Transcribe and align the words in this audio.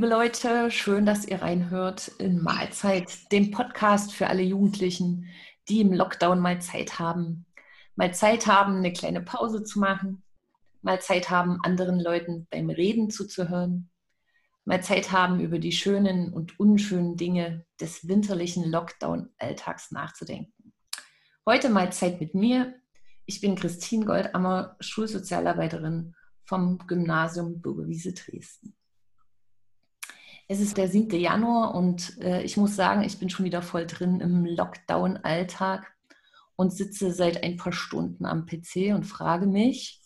liebe 0.00 0.14
Leute, 0.14 0.70
schön, 0.70 1.04
dass 1.04 1.26
ihr 1.26 1.42
reinhört 1.42 2.08
in 2.08 2.42
Mahlzeit, 2.42 3.30
dem 3.32 3.50
Podcast 3.50 4.14
für 4.14 4.28
alle 4.28 4.40
Jugendlichen, 4.40 5.26
die 5.68 5.82
im 5.82 5.92
Lockdown 5.92 6.40
mal 6.40 6.58
Zeit 6.62 6.98
haben. 6.98 7.44
Mal 7.96 8.14
Zeit 8.14 8.46
haben, 8.46 8.76
eine 8.76 8.94
kleine 8.94 9.20
Pause 9.20 9.62
zu 9.62 9.78
machen, 9.78 10.22
mal 10.80 11.02
Zeit 11.02 11.28
haben, 11.28 11.58
anderen 11.64 12.00
Leuten 12.00 12.46
beim 12.50 12.70
Reden 12.70 13.10
zuzuhören, 13.10 13.90
mal 14.64 14.82
Zeit 14.82 15.12
haben, 15.12 15.38
über 15.38 15.58
die 15.58 15.72
schönen 15.72 16.32
und 16.32 16.58
unschönen 16.58 17.18
Dinge 17.18 17.66
des 17.78 18.08
winterlichen 18.08 18.70
Lockdown-Alltags 18.70 19.90
nachzudenken. 19.90 20.72
Heute 21.44 21.68
mal 21.68 21.92
Zeit 21.92 22.22
mit 22.22 22.34
mir. 22.34 22.74
Ich 23.26 23.42
bin 23.42 23.54
Christine 23.54 24.06
Goldammer, 24.06 24.76
Schulsozialarbeiterin 24.80 26.14
vom 26.46 26.78
Gymnasium 26.86 27.60
Bürgerwiese 27.60 28.14
Dresden. 28.14 28.74
Es 30.52 30.58
ist 30.58 30.78
der 30.78 30.88
7. 30.88 31.16
Januar 31.16 31.76
und 31.76 32.20
äh, 32.20 32.42
ich 32.42 32.56
muss 32.56 32.74
sagen, 32.74 33.04
ich 33.04 33.20
bin 33.20 33.30
schon 33.30 33.46
wieder 33.46 33.62
voll 33.62 33.86
drin 33.86 34.18
im 34.18 34.44
Lockdown-Alltag 34.44 35.94
und 36.56 36.72
sitze 36.72 37.12
seit 37.12 37.44
ein 37.44 37.56
paar 37.56 37.72
Stunden 37.72 38.26
am 38.26 38.46
PC 38.46 38.92
und 38.92 39.04
frage 39.04 39.46
mich, 39.46 40.02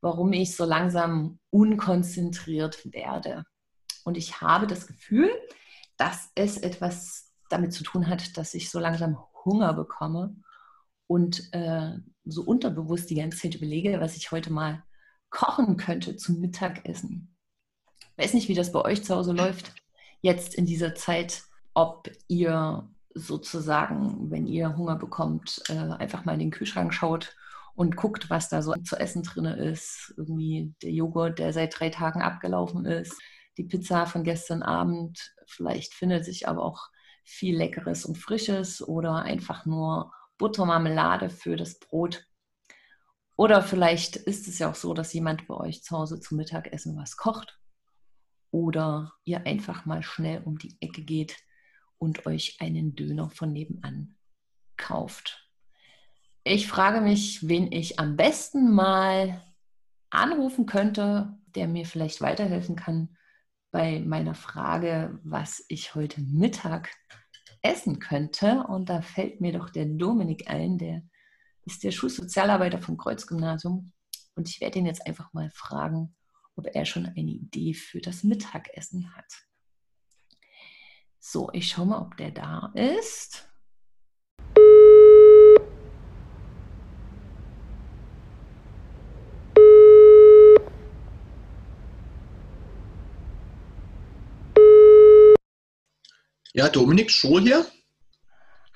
warum 0.00 0.32
ich 0.32 0.56
so 0.56 0.64
langsam 0.64 1.38
unkonzentriert 1.50 2.92
werde. 2.92 3.44
Und 4.02 4.16
ich 4.16 4.40
habe 4.40 4.66
das 4.66 4.88
Gefühl, 4.88 5.30
dass 5.96 6.32
es 6.34 6.58
etwas 6.58 7.32
damit 7.48 7.72
zu 7.72 7.84
tun 7.84 8.08
hat, 8.08 8.36
dass 8.36 8.54
ich 8.54 8.70
so 8.70 8.80
langsam 8.80 9.16
Hunger 9.44 9.72
bekomme 9.72 10.34
und 11.06 11.48
äh, 11.52 11.92
so 12.24 12.42
unterbewusst 12.42 13.08
die 13.08 13.14
ganze 13.14 13.38
Zeit 13.38 13.54
überlege, 13.54 14.00
was 14.00 14.16
ich 14.16 14.32
heute 14.32 14.52
mal 14.52 14.82
kochen 15.30 15.76
könnte 15.76 16.16
zum 16.16 16.40
Mittagessen 16.40 17.35
weiß 18.16 18.34
nicht, 18.34 18.48
wie 18.48 18.54
das 18.54 18.72
bei 18.72 18.80
euch 18.82 19.04
zu 19.04 19.14
Hause 19.14 19.32
läuft, 19.32 19.74
jetzt 20.20 20.54
in 20.54 20.66
dieser 20.66 20.94
Zeit, 20.94 21.42
ob 21.74 22.10
ihr 22.28 22.88
sozusagen, 23.14 24.30
wenn 24.30 24.46
ihr 24.46 24.76
Hunger 24.76 24.96
bekommt, 24.96 25.62
äh, 25.68 25.72
einfach 25.74 26.24
mal 26.24 26.34
in 26.34 26.40
den 26.40 26.50
Kühlschrank 26.50 26.92
schaut 26.92 27.34
und 27.74 27.96
guckt, 27.96 28.30
was 28.30 28.48
da 28.48 28.62
so 28.62 28.74
zu 28.74 28.96
essen 28.96 29.22
drin 29.22 29.44
ist. 29.46 30.14
Irgendwie 30.16 30.74
der 30.82 30.90
Joghurt, 30.92 31.38
der 31.38 31.52
seit 31.52 31.78
drei 31.78 31.90
Tagen 31.90 32.22
abgelaufen 32.22 32.84
ist, 32.84 33.18
die 33.56 33.64
Pizza 33.64 34.06
von 34.06 34.24
gestern 34.24 34.62
Abend. 34.62 35.34
Vielleicht 35.46 35.94
findet 35.94 36.24
sich 36.24 36.48
aber 36.48 36.62
auch 36.62 36.88
viel 37.24 37.56
Leckeres 37.56 38.04
und 38.04 38.18
Frisches 38.18 38.86
oder 38.86 39.22
einfach 39.22 39.66
nur 39.66 40.12
Buttermarmelade 40.38 41.30
für 41.30 41.56
das 41.56 41.78
Brot. 41.78 42.26
Oder 43.36 43.62
vielleicht 43.62 44.16
ist 44.16 44.48
es 44.48 44.58
ja 44.58 44.70
auch 44.70 44.74
so, 44.74 44.94
dass 44.94 45.12
jemand 45.12 45.46
bei 45.46 45.54
euch 45.54 45.82
zu 45.82 45.96
Hause 45.96 46.20
zum 46.20 46.38
Mittagessen 46.38 46.96
was 46.96 47.16
kocht 47.16 47.58
oder 48.50 49.12
ihr 49.24 49.46
einfach 49.46 49.86
mal 49.86 50.02
schnell 50.02 50.42
um 50.44 50.58
die 50.58 50.76
Ecke 50.80 51.02
geht 51.02 51.36
und 51.98 52.26
euch 52.26 52.56
einen 52.60 52.94
Döner 52.94 53.30
von 53.30 53.52
nebenan 53.52 54.16
kauft. 54.76 55.50
Ich 56.44 56.68
frage 56.68 57.00
mich, 57.00 57.48
wen 57.48 57.72
ich 57.72 57.98
am 57.98 58.16
besten 58.16 58.72
mal 58.72 59.42
anrufen 60.10 60.66
könnte, 60.66 61.36
der 61.54 61.66
mir 61.66 61.86
vielleicht 61.86 62.20
weiterhelfen 62.20 62.76
kann 62.76 63.16
bei 63.72 64.00
meiner 64.00 64.34
Frage, 64.34 65.18
was 65.24 65.64
ich 65.68 65.94
heute 65.94 66.20
Mittag 66.20 66.90
essen 67.62 67.98
könnte. 67.98 68.64
Und 68.68 68.88
da 68.88 69.02
fällt 69.02 69.40
mir 69.40 69.52
doch 69.52 69.70
der 69.70 69.86
Dominik 69.86 70.48
ein, 70.48 70.78
der 70.78 71.02
ist 71.64 71.82
der 71.82 71.90
Schulsozialarbeiter 71.90 72.80
vom 72.80 72.96
Kreuzgymnasium. 72.96 73.92
Und 74.34 74.48
ich 74.48 74.60
werde 74.60 74.78
ihn 74.78 74.86
jetzt 74.86 75.06
einfach 75.06 75.32
mal 75.32 75.50
fragen, 75.50 76.14
ob 76.56 76.74
er 76.74 76.86
schon 76.86 77.06
eine 77.06 77.30
Idee 77.30 77.74
für 77.74 78.00
das 78.00 78.24
Mittagessen 78.24 79.14
hat. 79.14 79.32
So, 81.18 81.50
ich 81.52 81.68
schaue 81.68 81.86
mal, 81.86 82.00
ob 82.00 82.16
der 82.16 82.30
da 82.30 82.72
ist. 82.74 83.46
Ja, 96.54 96.70
Dominik 96.70 97.10
Schur 97.10 97.42
hier. 97.42 97.66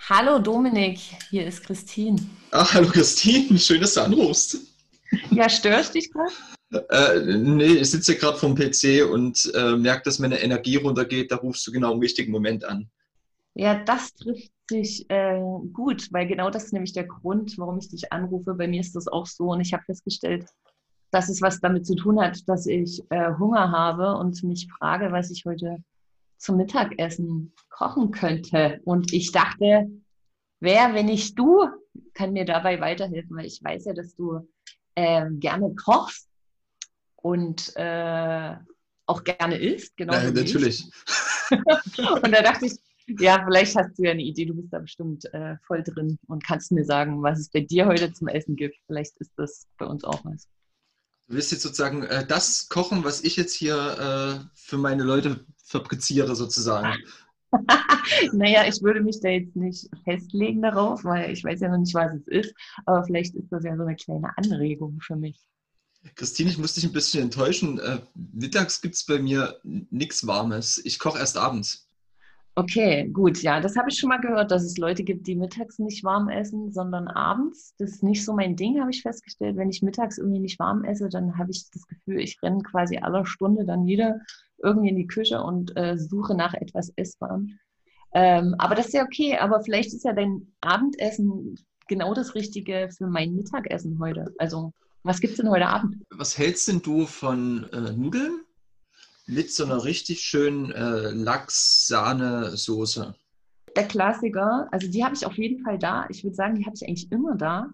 Hallo 0.08 0.38
Dominik, 0.38 0.98
hier 1.30 1.46
ist 1.46 1.62
Christine. 1.62 2.20
Ach, 2.50 2.74
hallo 2.74 2.88
Christine, 2.88 3.58
schön, 3.58 3.80
dass 3.80 3.94
du 3.94 4.02
anrufst. 4.02 4.58
Ja, 5.30 5.48
störst 5.48 5.94
dich 5.94 6.10
gerade? 6.12 6.32
Äh, 6.72 7.20
nee, 7.36 7.64
ich 7.64 7.90
sitze 7.90 8.16
gerade 8.16 8.38
vom 8.38 8.54
PC 8.54 9.04
und 9.10 9.50
äh, 9.54 9.76
merke, 9.76 10.02
dass 10.04 10.20
meine 10.20 10.40
Energie 10.40 10.76
runtergeht. 10.76 11.32
Da 11.32 11.36
rufst 11.36 11.66
du 11.66 11.72
genau 11.72 11.92
im 11.92 11.98
richtigen 11.98 12.30
Moment 12.30 12.64
an. 12.64 12.88
Ja, 13.54 13.82
das 13.82 14.14
trifft 14.14 14.52
sich 14.68 15.10
äh, 15.10 15.40
gut, 15.72 16.08
weil 16.12 16.28
genau 16.28 16.50
das 16.50 16.66
ist 16.66 16.72
nämlich 16.72 16.92
der 16.92 17.06
Grund, 17.06 17.58
warum 17.58 17.78
ich 17.78 17.88
dich 17.88 18.12
anrufe. 18.12 18.54
Bei 18.54 18.68
mir 18.68 18.80
ist 18.80 18.94
das 18.94 19.08
auch 19.08 19.26
so 19.26 19.50
und 19.50 19.60
ich 19.60 19.72
habe 19.72 19.82
festgestellt, 19.84 20.46
dass 21.10 21.28
es 21.28 21.42
was 21.42 21.58
damit 21.60 21.86
zu 21.86 21.96
tun 21.96 22.20
hat, 22.20 22.48
dass 22.48 22.66
ich 22.66 23.02
äh, 23.10 23.32
Hunger 23.38 23.72
habe 23.72 24.14
und 24.16 24.40
mich 24.44 24.68
frage, 24.78 25.10
was 25.10 25.32
ich 25.32 25.44
heute 25.44 25.78
zum 26.38 26.56
Mittagessen 26.56 27.52
kochen 27.68 28.12
könnte. 28.12 28.80
Und 28.84 29.12
ich 29.12 29.32
dachte, 29.32 29.90
wer, 30.60 30.94
wenn 30.94 31.06
nicht 31.06 31.36
du, 31.36 31.68
kann 32.14 32.32
mir 32.32 32.44
dabei 32.44 32.80
weiterhelfen, 32.80 33.36
weil 33.36 33.46
ich 33.46 33.62
weiß 33.62 33.86
ja, 33.86 33.92
dass 33.92 34.14
du 34.14 34.48
äh, 34.94 35.26
gerne 35.32 35.74
kochst 35.74 36.29
und 37.22 37.72
äh, 37.76 38.54
auch 39.06 39.24
gerne 39.24 39.58
isst. 39.58 39.96
Genau 39.96 40.14
ja, 40.14 40.30
natürlich. 40.30 40.84
und 41.50 42.32
da 42.32 42.42
dachte 42.42 42.66
ich, 42.66 42.74
ja, 43.18 43.42
vielleicht 43.44 43.76
hast 43.76 43.98
du 43.98 44.04
ja 44.04 44.12
eine 44.12 44.22
Idee, 44.22 44.44
du 44.44 44.54
bist 44.54 44.72
da 44.72 44.78
bestimmt 44.78 45.24
äh, 45.34 45.56
voll 45.66 45.82
drin 45.82 46.18
und 46.28 46.44
kannst 46.44 46.70
mir 46.70 46.84
sagen, 46.84 47.22
was 47.22 47.40
es 47.40 47.48
bei 47.48 47.60
dir 47.60 47.86
heute 47.86 48.12
zum 48.12 48.28
Essen 48.28 48.56
gibt. 48.56 48.76
Vielleicht 48.86 49.16
ist 49.18 49.32
das 49.36 49.66
bei 49.78 49.86
uns 49.86 50.04
auch 50.04 50.24
was. 50.24 50.46
Du 51.26 51.34
willst 51.34 51.52
jetzt 51.52 51.62
sozusagen 51.62 52.04
äh, 52.04 52.26
das 52.26 52.68
kochen, 52.68 53.04
was 53.04 53.22
ich 53.22 53.36
jetzt 53.36 53.54
hier 53.54 53.76
äh, 53.76 54.44
für 54.54 54.78
meine 54.78 55.02
Leute 55.02 55.44
fabriziere, 55.64 56.36
sozusagen. 56.36 56.94
naja, 58.32 58.64
ich 58.66 58.80
würde 58.82 59.00
mich 59.00 59.20
da 59.20 59.28
jetzt 59.28 59.56
nicht 59.56 59.88
festlegen 60.04 60.62
darauf, 60.62 61.04
weil 61.04 61.30
ich 61.32 61.42
weiß 61.42 61.60
ja 61.60 61.68
noch 61.68 61.78
nicht, 61.78 61.94
was 61.94 62.14
es 62.14 62.26
ist. 62.28 62.54
Aber 62.86 63.04
vielleicht 63.04 63.34
ist 63.34 63.50
das 63.50 63.64
ja 63.64 63.76
so 63.76 63.82
eine 63.82 63.96
kleine 63.96 64.36
Anregung 64.36 65.00
für 65.00 65.16
mich. 65.16 65.40
Christine, 66.14 66.50
ich 66.50 66.58
muss 66.58 66.74
dich 66.74 66.84
ein 66.84 66.92
bisschen 66.92 67.24
enttäuschen. 67.24 67.78
Äh, 67.78 68.00
mittags 68.14 68.80
gibt 68.80 68.94
es 68.94 69.04
bei 69.04 69.18
mir 69.18 69.60
nichts 69.62 70.26
Warmes. 70.26 70.80
Ich 70.84 70.98
koche 70.98 71.18
erst 71.18 71.36
abends. 71.36 71.90
Okay, 72.56 73.08
gut. 73.08 73.42
Ja, 73.42 73.60
das 73.60 73.76
habe 73.76 73.90
ich 73.90 73.98
schon 73.98 74.08
mal 74.08 74.20
gehört, 74.20 74.50
dass 74.50 74.64
es 74.64 74.76
Leute 74.76 75.04
gibt, 75.04 75.26
die 75.26 75.36
mittags 75.36 75.78
nicht 75.78 76.02
warm 76.02 76.28
essen, 76.28 76.72
sondern 76.72 77.08
abends. 77.08 77.74
Das 77.78 77.90
ist 77.90 78.02
nicht 78.02 78.24
so 78.24 78.34
mein 78.34 78.56
Ding, 78.56 78.80
habe 78.80 78.90
ich 78.90 79.02
festgestellt. 79.02 79.56
Wenn 79.56 79.70
ich 79.70 79.82
mittags 79.82 80.18
irgendwie 80.18 80.40
nicht 80.40 80.58
warm 80.58 80.84
esse, 80.84 81.08
dann 81.08 81.38
habe 81.38 81.52
ich 81.52 81.70
das 81.70 81.86
Gefühl, 81.86 82.20
ich 82.20 82.42
renne 82.42 82.62
quasi 82.62 82.98
aller 82.98 83.24
Stunde 83.24 83.64
dann 83.64 83.86
wieder 83.86 84.20
irgendwie 84.62 84.88
in 84.88 84.96
die 84.96 85.06
Küche 85.06 85.42
und 85.42 85.76
äh, 85.76 85.96
suche 85.96 86.34
nach 86.34 86.54
etwas 86.54 86.92
Essbarem. 86.96 87.58
Ähm, 88.12 88.56
aber 88.58 88.74
das 88.74 88.86
ist 88.86 88.94
ja 88.94 89.04
okay. 89.04 89.38
Aber 89.38 89.62
vielleicht 89.62 89.94
ist 89.94 90.04
ja 90.04 90.12
dein 90.12 90.48
Abendessen 90.60 91.56
genau 91.88 92.14
das 92.14 92.34
Richtige 92.34 92.88
für 92.96 93.06
mein 93.06 93.34
Mittagessen 93.36 93.98
heute. 94.00 94.34
Also 94.38 94.72
was 95.02 95.20
gibt 95.20 95.32
es 95.32 95.38
denn 95.38 95.50
heute 95.50 95.66
Abend? 95.66 95.96
Was 96.10 96.36
hältst 96.36 96.68
denn 96.68 96.82
du 96.82 97.06
von 97.06 97.64
äh, 97.72 97.92
Nudeln 97.92 98.40
mit 99.26 99.52
so 99.52 99.64
einer 99.64 99.84
richtig 99.84 100.20
schönen 100.20 100.70
äh, 100.72 101.10
Lachs-Sahne-Soße? 101.10 103.14
Der 103.76 103.86
Klassiker, 103.86 104.68
also 104.72 104.88
die 104.88 105.04
habe 105.04 105.14
ich 105.14 105.24
auf 105.24 105.38
jeden 105.38 105.62
Fall 105.64 105.78
da. 105.78 106.06
Ich 106.10 106.24
würde 106.24 106.34
sagen, 106.34 106.56
die 106.56 106.66
habe 106.66 106.74
ich 106.74 106.86
eigentlich 106.86 107.10
immer 107.12 107.36
da. 107.36 107.70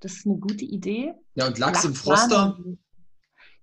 Das 0.00 0.12
ist 0.12 0.26
eine 0.26 0.36
gute 0.36 0.64
Idee. 0.64 1.14
Ja, 1.34 1.46
und 1.46 1.58
Lachs, 1.58 1.72
Lachs 1.72 1.84
im 1.84 1.94
Froster? 1.94 2.58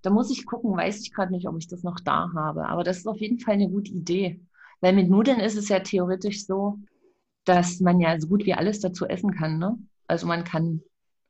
Da 0.02 0.10
muss 0.10 0.32
ich 0.32 0.48
gucken, 0.48 0.76
weiß 0.76 1.02
ich 1.02 1.14
gerade 1.14 1.32
nicht, 1.32 1.48
ob 1.48 1.58
ich 1.60 1.68
das 1.68 1.84
noch 1.84 2.00
da 2.00 2.32
habe. 2.34 2.68
Aber 2.68 2.84
das 2.84 2.98
ist 2.98 3.08
auf 3.08 3.20
jeden 3.20 3.40
Fall 3.40 3.54
eine 3.54 3.70
gute 3.70 3.92
Idee. 3.92 4.42
Weil 4.80 4.94
mit 4.94 5.10
Nudeln 5.10 5.40
ist 5.40 5.56
es 5.56 5.70
ja 5.70 5.80
theoretisch 5.80 6.48
so, 6.48 6.80
dass 7.46 7.80
man 7.80 8.00
ja 8.00 8.20
so 8.20 8.28
gut 8.28 8.46
wie 8.46 8.56
alles 8.56 8.80
dazu 8.80 9.06
essen 9.06 9.32
kann. 9.32 9.60
Ne? 9.60 9.78
Also 10.08 10.26
man 10.26 10.44
kann 10.44 10.82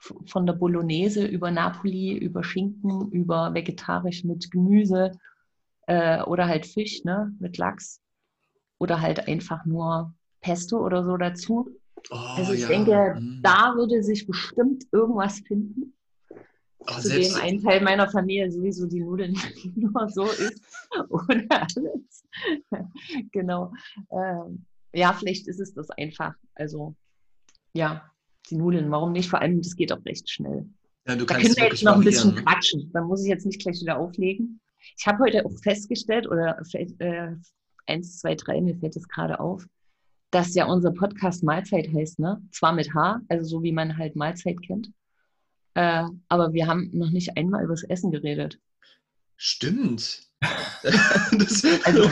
von 0.01 0.45
der 0.45 0.53
Bolognese 0.53 1.25
über 1.25 1.51
Napoli, 1.51 2.17
über 2.17 2.43
Schinken, 2.43 3.11
über 3.11 3.53
vegetarisch 3.53 4.23
mit 4.23 4.49
Gemüse 4.49 5.11
äh, 5.87 6.21
oder 6.23 6.47
halt 6.47 6.65
Fisch 6.65 7.03
ne, 7.03 7.33
mit 7.39 7.57
Lachs 7.57 8.01
oder 8.79 8.99
halt 8.99 9.27
einfach 9.27 9.63
nur 9.65 10.13
Pesto 10.41 10.83
oder 10.83 11.05
so 11.05 11.17
dazu. 11.17 11.69
Oh, 12.09 12.15
also 12.15 12.53
ich 12.53 12.61
ja. 12.61 12.67
denke, 12.67 13.15
mhm. 13.19 13.41
da 13.43 13.75
würde 13.75 14.01
sich 14.01 14.25
bestimmt 14.25 14.85
irgendwas 14.91 15.39
finden. 15.41 15.93
Oh, 16.79 16.99
zu 16.99 17.09
dem 17.09 17.35
ein 17.35 17.61
Teil 17.61 17.81
meiner 17.81 18.09
Familie 18.09 18.51
sowieso 18.51 18.87
die 18.87 19.01
Nudeln 19.01 19.37
nur 19.75 20.09
so 20.09 20.23
ist 20.23 20.63
oder 21.09 21.45
alles. 21.51 22.23
genau. 23.31 23.71
Ähm, 24.11 24.65
ja, 24.93 25.13
vielleicht 25.13 25.47
ist 25.47 25.59
es 25.59 25.75
das 25.75 25.91
einfach. 25.91 26.33
Also 26.55 26.95
ja, 27.73 28.10
die 28.49 28.55
Nudeln. 28.55 28.91
Warum 28.91 29.11
nicht? 29.11 29.29
Vor 29.29 29.41
allem, 29.41 29.61
das 29.61 29.75
geht 29.75 29.91
auch 29.91 30.03
recht 30.05 30.29
schnell. 30.29 30.67
Ja, 31.07 31.15
du 31.15 31.25
da 31.25 31.33
kannst 31.33 31.55
können 31.55 31.57
wir 31.57 31.73
jetzt 31.73 31.83
noch 31.83 31.95
ein 31.95 32.03
bisschen 32.03 32.35
quatschen. 32.35 32.91
Dann 32.93 33.05
muss 33.05 33.23
ich 33.23 33.29
jetzt 33.29 33.45
nicht 33.45 33.61
gleich 33.61 33.79
wieder 33.81 33.97
auflegen. 33.97 34.59
Ich 34.97 35.05
habe 35.05 35.23
heute 35.23 35.45
auch 35.45 35.53
festgestellt, 35.63 36.27
oder 36.27 36.59
äh, 36.73 37.35
eins, 37.87 38.19
zwei, 38.19 38.35
drei, 38.35 38.61
mir 38.61 38.75
fällt 38.77 38.95
es 38.95 39.07
gerade 39.07 39.39
auf, 39.39 39.65
dass 40.31 40.55
ja 40.55 40.65
unser 40.65 40.91
Podcast 40.91 41.43
Mahlzeit 41.43 41.91
heißt, 41.93 42.19
ne? 42.19 42.41
Zwar 42.51 42.73
mit 42.73 42.93
H, 42.93 43.21
also 43.29 43.45
so 43.45 43.63
wie 43.63 43.71
man 43.71 43.97
halt 43.97 44.15
Mahlzeit 44.15 44.61
kennt, 44.61 44.91
äh, 45.73 46.05
aber 46.29 46.53
wir 46.53 46.67
haben 46.67 46.89
noch 46.93 47.11
nicht 47.11 47.37
einmal 47.37 47.63
über 47.63 47.73
das 47.73 47.83
Essen 47.83 48.11
geredet. 48.11 48.59
Stimmt. 49.35 50.23
das, 50.83 51.63
also, 51.83 52.09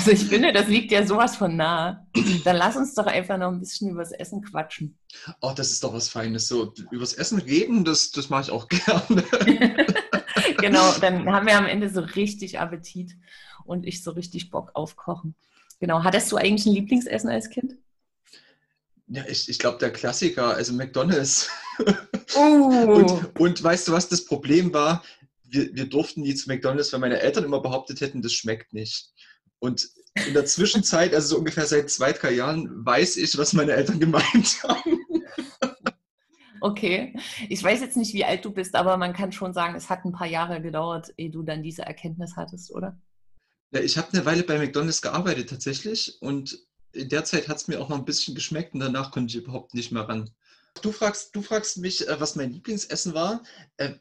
also, 0.00 0.10
ich 0.10 0.28
finde, 0.28 0.52
das 0.52 0.68
liegt 0.68 0.90
ja 0.90 1.06
sowas 1.06 1.36
von 1.36 1.56
nah. 1.56 2.06
Dann 2.44 2.56
lass 2.56 2.76
uns 2.76 2.94
doch 2.94 3.06
einfach 3.06 3.38
noch 3.38 3.48
ein 3.48 3.60
bisschen 3.60 3.90
über 3.90 4.00
das 4.00 4.12
Essen 4.12 4.42
quatschen. 4.42 4.98
Oh, 5.40 5.52
das 5.54 5.70
ist 5.70 5.84
doch 5.84 5.92
was 5.92 6.08
Feines. 6.08 6.48
So, 6.48 6.72
über 6.90 7.00
das 7.00 7.14
Essen 7.14 7.38
reden, 7.38 7.84
das, 7.84 8.10
das 8.10 8.30
mache 8.30 8.42
ich 8.42 8.50
auch 8.50 8.68
gerne. 8.68 9.24
genau, 10.58 10.92
dann 11.00 11.30
haben 11.30 11.46
wir 11.46 11.56
am 11.56 11.66
Ende 11.66 11.88
so 11.88 12.00
richtig 12.00 12.58
Appetit 12.58 13.16
und 13.64 13.86
ich 13.86 14.02
so 14.02 14.10
richtig 14.12 14.50
Bock 14.50 14.70
auf 14.74 14.96
Kochen. 14.96 15.34
Genau. 15.80 16.04
Hattest 16.04 16.30
du 16.30 16.36
eigentlich 16.36 16.66
ein 16.66 16.74
Lieblingsessen 16.74 17.30
als 17.30 17.48
Kind? 17.48 17.76
Ja, 19.08 19.24
ich, 19.26 19.48
ich 19.48 19.58
glaube, 19.58 19.78
der 19.78 19.92
Klassiker, 19.92 20.54
also 20.54 20.72
McDonalds. 20.72 21.50
Uh. 22.36 22.92
Und, 22.92 23.40
und 23.40 23.62
weißt 23.62 23.88
du, 23.88 23.92
was 23.92 24.08
das 24.08 24.24
Problem 24.24 24.72
war? 24.72 25.02
Wir, 25.42 25.74
wir 25.74 25.86
durften 25.86 26.20
nie 26.20 26.36
zu 26.36 26.48
McDonalds, 26.48 26.92
weil 26.92 27.00
meine 27.00 27.18
Eltern 27.18 27.42
immer 27.42 27.60
behauptet 27.60 28.00
hätten, 28.00 28.22
das 28.22 28.32
schmeckt 28.32 28.72
nicht. 28.72 29.12
Und 29.60 29.88
in 30.26 30.34
der 30.34 30.44
Zwischenzeit, 30.44 31.14
also 31.14 31.28
so 31.28 31.38
ungefähr 31.38 31.66
seit 31.66 31.90
zwei, 31.90 32.12
drei 32.12 32.32
Jahren, 32.32 32.84
weiß 32.84 33.16
ich, 33.18 33.38
was 33.38 33.52
meine 33.52 33.72
Eltern 33.72 34.00
gemeint 34.00 34.62
haben. 34.64 34.98
Okay. 36.60 37.14
Ich 37.48 37.62
weiß 37.62 37.80
jetzt 37.80 37.96
nicht, 37.96 38.12
wie 38.12 38.24
alt 38.24 38.44
du 38.44 38.50
bist, 38.50 38.74
aber 38.74 38.96
man 38.96 39.14
kann 39.14 39.32
schon 39.32 39.54
sagen, 39.54 39.74
es 39.74 39.88
hat 39.88 40.04
ein 40.04 40.12
paar 40.12 40.26
Jahre 40.26 40.60
gedauert, 40.60 41.12
ehe 41.16 41.30
du 41.30 41.42
dann 41.42 41.62
diese 41.62 41.82
Erkenntnis 41.82 42.36
hattest, 42.36 42.70
oder? 42.72 42.98
Ja, 43.70 43.80
ich 43.80 43.96
habe 43.96 44.12
eine 44.12 44.26
Weile 44.26 44.42
bei 44.42 44.58
McDonalds 44.58 45.00
gearbeitet 45.00 45.48
tatsächlich 45.48 46.20
und 46.20 46.58
in 46.92 47.08
der 47.08 47.24
Zeit 47.24 47.48
hat 47.48 47.58
es 47.58 47.68
mir 47.68 47.80
auch 47.80 47.88
noch 47.88 47.98
ein 47.98 48.04
bisschen 48.04 48.34
geschmeckt 48.34 48.74
und 48.74 48.80
danach 48.80 49.10
konnte 49.10 49.36
ich 49.36 49.42
überhaupt 49.42 49.74
nicht 49.74 49.92
mehr 49.92 50.08
ran. 50.08 50.30
Du 50.82 50.92
fragst, 50.92 51.34
du 51.34 51.42
fragst 51.42 51.78
mich, 51.78 52.06
äh, 52.06 52.20
was 52.20 52.36
mein 52.36 52.52
Lieblingsessen 52.52 53.14
war. 53.14 53.42
Äh, 53.76 53.94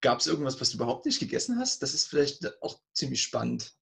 Gab 0.00 0.20
es 0.20 0.28
irgendwas, 0.28 0.60
was 0.60 0.70
du 0.70 0.76
überhaupt 0.76 1.06
nicht 1.06 1.18
gegessen 1.18 1.58
hast? 1.58 1.82
Das 1.82 1.92
ist 1.92 2.06
vielleicht 2.06 2.62
auch 2.62 2.78
ziemlich 2.92 3.20
spannend. 3.20 3.74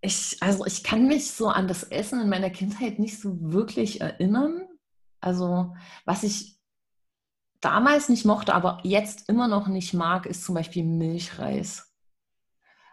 Ich, 0.00 0.36
also 0.40 0.64
ich 0.64 0.84
kann 0.84 1.08
mich 1.08 1.32
so 1.32 1.48
an 1.48 1.66
das 1.66 1.82
Essen 1.84 2.20
in 2.20 2.28
meiner 2.28 2.50
Kindheit 2.50 2.98
nicht 2.98 3.20
so 3.20 3.36
wirklich 3.40 4.00
erinnern. 4.00 4.66
Also 5.20 5.74
was 6.04 6.22
ich 6.22 6.58
damals 7.60 8.08
nicht 8.08 8.24
mochte, 8.24 8.54
aber 8.54 8.80
jetzt 8.84 9.28
immer 9.28 9.48
noch 9.48 9.66
nicht 9.66 9.94
mag, 9.94 10.26
ist 10.26 10.44
zum 10.44 10.54
Beispiel 10.54 10.84
Milchreis. 10.84 11.92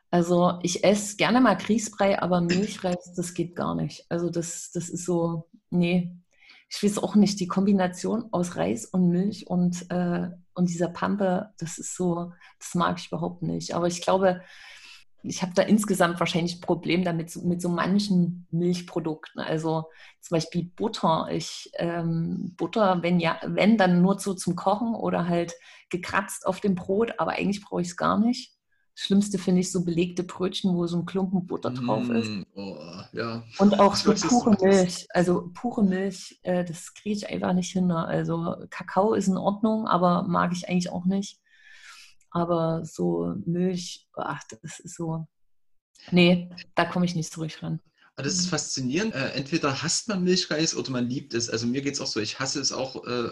Also 0.10 0.60
ich 0.63 0.84
esse 0.84 1.18
gerne 1.18 1.42
mal 1.42 1.57
Grießbrei, 1.57 2.22
aber 2.22 2.42
Milchreis, 2.42 3.13
das 3.16 3.34
geht 3.34 3.56
gar 3.56 3.75
nicht. 3.75 4.06
Also 4.10 4.30
das, 4.30 4.72
das 4.72 4.90
ist 4.90 5.06
so, 5.06 5.50
nee, 5.69 6.16
ich 6.69 6.81
weiß 6.81 6.98
auch 7.00 7.16
nicht, 7.16 7.40
die 7.40 7.48
Kombination 7.48 8.30
aus 8.31 8.56
Reis 8.56 8.86
und 8.86 9.10
Milch 9.10 9.48
und, 9.48 9.90
äh, 9.92 10.30
und 10.54 10.69
dieser 10.69 10.90
Pampe, 10.90 11.54
das 11.58 11.78
ist 11.78 11.96
so, 11.96 12.34
das 12.60 12.75
mag 12.75 12.98
ich 13.00 13.08
überhaupt 13.08 13.44
nicht. 13.44 13.75
Aber 13.75 13.88
ich 13.88 14.01
glaube, 14.01 14.42
ich 15.27 15.42
habe 15.42 15.54
da 15.56 15.63
insgesamt 15.63 16.19
wahrscheinlich 16.19 16.57
ein 16.57 16.62
Problem 16.62 17.04
damit 17.04 17.36
mit 17.44 17.62
so 17.62 17.69
manchen 17.69 18.48
Milchprodukten. 18.51 19.42
Also 19.42 19.86
zum 20.22 20.36
Beispiel 20.36 20.72
Butter. 20.75 21.27
Ich 21.31 21.72
ähm, 21.75 22.54
Butter, 22.57 23.01
wenn 23.01 23.19
ja, 23.19 23.39
wenn 23.45 23.77
dann 23.77 24.01
nur 24.01 24.19
so 24.19 24.33
zum 24.33 24.56
Kochen 24.56 24.95
oder 24.95 25.27
halt 25.27 25.54
gekratzt 25.89 26.45
auf 26.45 26.60
dem 26.60 26.75
Brot, 26.75 27.13
aber 27.18 27.31
eigentlich 27.31 27.63
brauche 27.63 27.81
ich 27.81 27.89
es 27.89 27.98
gar 27.98 28.19
nicht. 28.19 28.54
Schlimmste 28.98 29.38
finde 29.38 29.60
ich 29.60 29.74
so 29.74 29.83
belegte 29.83 30.24
Brötchen, 30.24 30.74
wo 30.74 30.88
so 30.88 30.98
ein 30.98 31.06
Klumpen 31.06 31.45
Butter 31.45 31.72
drauf 31.72 32.07
ist. 32.10 32.30
Mm, 32.30 32.44
oh, 32.56 32.77
ja. 33.12 33.44
Und 33.60 33.77
auch 33.77 33.94
so 33.94 34.13
pure 34.13 34.56
Milch. 34.62 35.06
Also 35.10 35.50
pure 35.54 35.83
Milch, 35.83 36.39
äh, 36.44 36.63
das 36.63 36.94
kriege 36.94 37.18
ich 37.18 37.30
einfach 37.30 37.51
nicht 37.51 37.74
hin. 37.74 37.92
Also 37.92 38.56
Kakao 38.69 39.13
ist 39.13 39.27
in 39.27 39.38
Ordnung, 39.38 39.86
aber 39.86 40.24
mag 40.24 40.54
ich 40.54 40.69
eigentlich 40.69 40.89
auch 40.92 41.04
nicht. 41.04 41.42
Aber 42.36 42.84
so 42.84 43.34
Milch, 43.46 44.10
ach, 44.14 44.44
das 44.62 44.82
ist 44.82 44.98
so. 44.98 45.26
Nee, 46.12 46.50
da 46.76 46.84
komme 46.84 47.06
ich 47.06 47.16
nicht 47.16 47.32
so 47.32 47.40
ruhig 47.40 47.64
ran. 47.64 47.80
Das 48.18 48.34
ist 48.34 48.48
faszinierend. 48.48 49.16
Äh, 49.16 49.30
entweder 49.30 49.82
hasst 49.82 50.10
man 50.10 50.22
Milchreis 50.22 50.76
oder 50.76 50.92
man 50.92 51.10
liebt 51.10 51.34
es. 51.34 51.50
Also 51.50 51.66
mir 51.66 51.82
geht 51.82 51.94
es 51.94 52.02
auch 52.02 52.08
so, 52.08 52.20
ich 52.20 52.38
hasse 52.38 52.60
es 52.60 52.74
auch 52.74 53.06
äh, 53.06 53.30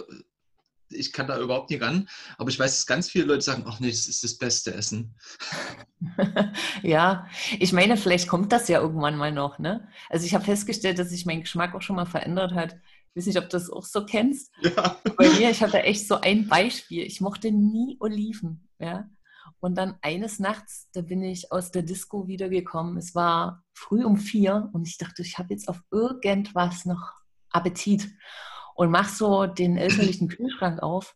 ich 0.96 1.12
kann 1.12 1.28
da 1.28 1.40
überhaupt 1.40 1.70
nicht 1.70 1.82
ran. 1.82 2.08
Aber 2.38 2.50
ich 2.50 2.60
weiß, 2.60 2.72
dass 2.72 2.86
ganz 2.86 3.10
viele 3.10 3.26
Leute 3.26 3.42
sagen, 3.42 3.64
ach 3.68 3.80
nee, 3.80 3.90
das 3.90 4.08
ist 4.08 4.24
das 4.24 4.38
beste 4.38 4.74
Essen. 4.74 5.16
ja, 6.84 7.28
ich 7.60 7.74
meine, 7.74 7.98
vielleicht 7.98 8.28
kommt 8.28 8.52
das 8.52 8.68
ja 8.68 8.80
irgendwann 8.80 9.18
mal 9.18 9.32
noch. 9.32 9.60
Ne? 9.60 9.88
Also 10.10 10.26
ich 10.26 10.34
habe 10.34 10.46
festgestellt, 10.46 11.00
dass 11.00 11.10
sich 11.10 11.26
mein 11.26 11.42
Geschmack 11.42 11.76
auch 11.76 11.82
schon 11.82 11.96
mal 11.96 12.06
verändert 12.06 12.54
hat. 12.54 12.78
Ich 13.14 13.22
weiß 13.22 13.28
nicht, 13.28 13.38
ob 13.38 13.46
du 13.46 13.58
das 13.58 13.70
auch 13.70 13.86
so 13.86 14.06
kennst. 14.06 14.52
Ja. 14.62 14.98
Bei 15.18 15.30
mir, 15.30 15.52
ich 15.52 15.62
hatte 15.62 15.84
echt 15.84 16.08
so 16.08 16.16
ein 16.16 16.48
Beispiel. 16.48 17.04
Ich 17.04 17.22
mochte 17.22 17.52
nie 17.52 17.98
Oliven. 18.00 18.68
Ja? 18.80 19.08
Und 19.60 19.78
dann 19.78 19.98
eines 20.02 20.40
Nachts, 20.40 20.90
da 20.94 21.02
bin 21.02 21.24
ich 21.24 21.52
aus 21.52 21.72
der 21.72 21.84
Disco 21.84 22.28
wiedergekommen. 22.28 22.98
Es 22.98 23.14
war 23.14 23.64
früh 23.74 24.04
um 24.04 24.18
vier 24.18 24.70
und 24.74 24.88
ich 24.88 24.98
dachte, 24.98 25.22
ich 25.22 25.38
habe 25.38 25.54
jetzt 25.54 25.68
auf 25.68 25.82
irgendwas 25.92 26.86
noch 26.86 27.14
Appetit 27.52 28.10
und 28.76 28.90
mach 28.90 29.10
so 29.10 29.46
den 29.46 29.78
elterlichen 29.78 30.28
Kühlschrank 30.28 30.82
auf 30.82 31.16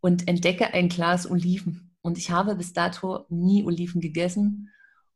und 0.00 0.28
entdecke 0.28 0.74
ein 0.74 0.88
Glas 0.88 1.28
Oliven. 1.30 1.96
Und 2.02 2.18
ich 2.18 2.30
habe 2.30 2.54
bis 2.54 2.72
dato 2.72 3.26
nie 3.28 3.64
Oliven 3.64 4.00
gegessen 4.00 4.70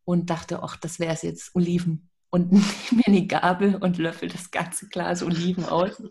und 0.05 0.31
dachte, 0.31 0.63
ach, 0.63 0.77
das 0.77 0.99
wäre 0.99 1.13
es 1.13 1.23
jetzt, 1.23 1.55
Oliven. 1.55 2.11
Und 2.35 2.51
nehme 2.53 2.65
mir 2.91 3.07
eine 3.07 3.27
Gabel 3.29 3.77
und 3.77 3.97
löffel 3.97 4.29
das 4.29 4.51
ganze 4.51 4.89
Glas 4.89 5.23
Oliven 5.23 5.65
aus. 5.67 6.03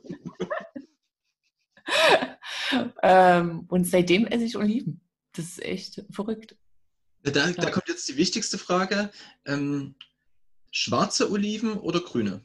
ähm, 3.04 3.66
und 3.68 3.84
seitdem 3.86 4.26
esse 4.28 4.46
ich 4.46 4.56
Oliven. 4.56 5.02
Das 5.34 5.46
ist 5.46 5.62
echt 5.62 6.06
verrückt. 6.12 6.56
Da, 7.24 7.52
da 7.52 7.70
kommt 7.72 7.90
jetzt 7.90 8.08
die 8.08 8.16
wichtigste 8.16 8.58
Frage. 8.58 9.12
Ähm, 9.44 9.96
schwarze 10.72 11.30
Oliven 11.30 11.74
oder 11.74 12.00
grüne? 12.00 12.42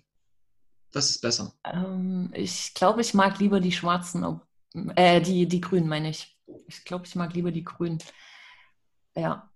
Was 0.91 1.11
ist 1.11 1.21
besser? 1.21 1.55
Ähm, 1.62 2.33
ich 2.35 2.75
glaube, 2.75 3.00
ich 3.00 3.14
mag 3.14 3.38
lieber 3.38 3.61
die 3.61 3.71
schwarzen, 3.71 4.41
äh, 4.97 5.21
die, 5.21 5.47
die 5.47 5.61
grünen 5.61 5.87
meine 5.87 6.11
ich. 6.11 6.37
Ich 6.67 6.85
glaube, 6.85 7.07
ich 7.07 7.14
mag 7.14 7.33
lieber 7.33 7.53
die 7.53 7.62
grünen. 7.62 7.99
Ja. 9.14 9.49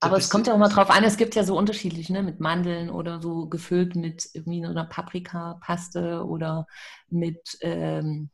Aber 0.00 0.18
es 0.18 0.28
kommt 0.28 0.46
ja 0.46 0.54
auch 0.54 0.58
mal 0.58 0.68
drauf 0.68 0.90
an, 0.90 1.04
es 1.04 1.16
gibt 1.16 1.34
ja 1.34 1.44
so 1.44 1.56
unterschiedlich, 1.56 2.10
ne? 2.10 2.22
Mit 2.22 2.38
Mandeln 2.38 2.90
oder 2.90 3.22
so 3.22 3.46
gefüllt 3.46 3.96
mit 3.96 4.28
irgendwie 4.34 4.64
einer 4.64 4.84
Paprikapaste 4.84 6.24
oder 6.24 6.66
mit, 7.08 7.58
ähm, 7.62 8.30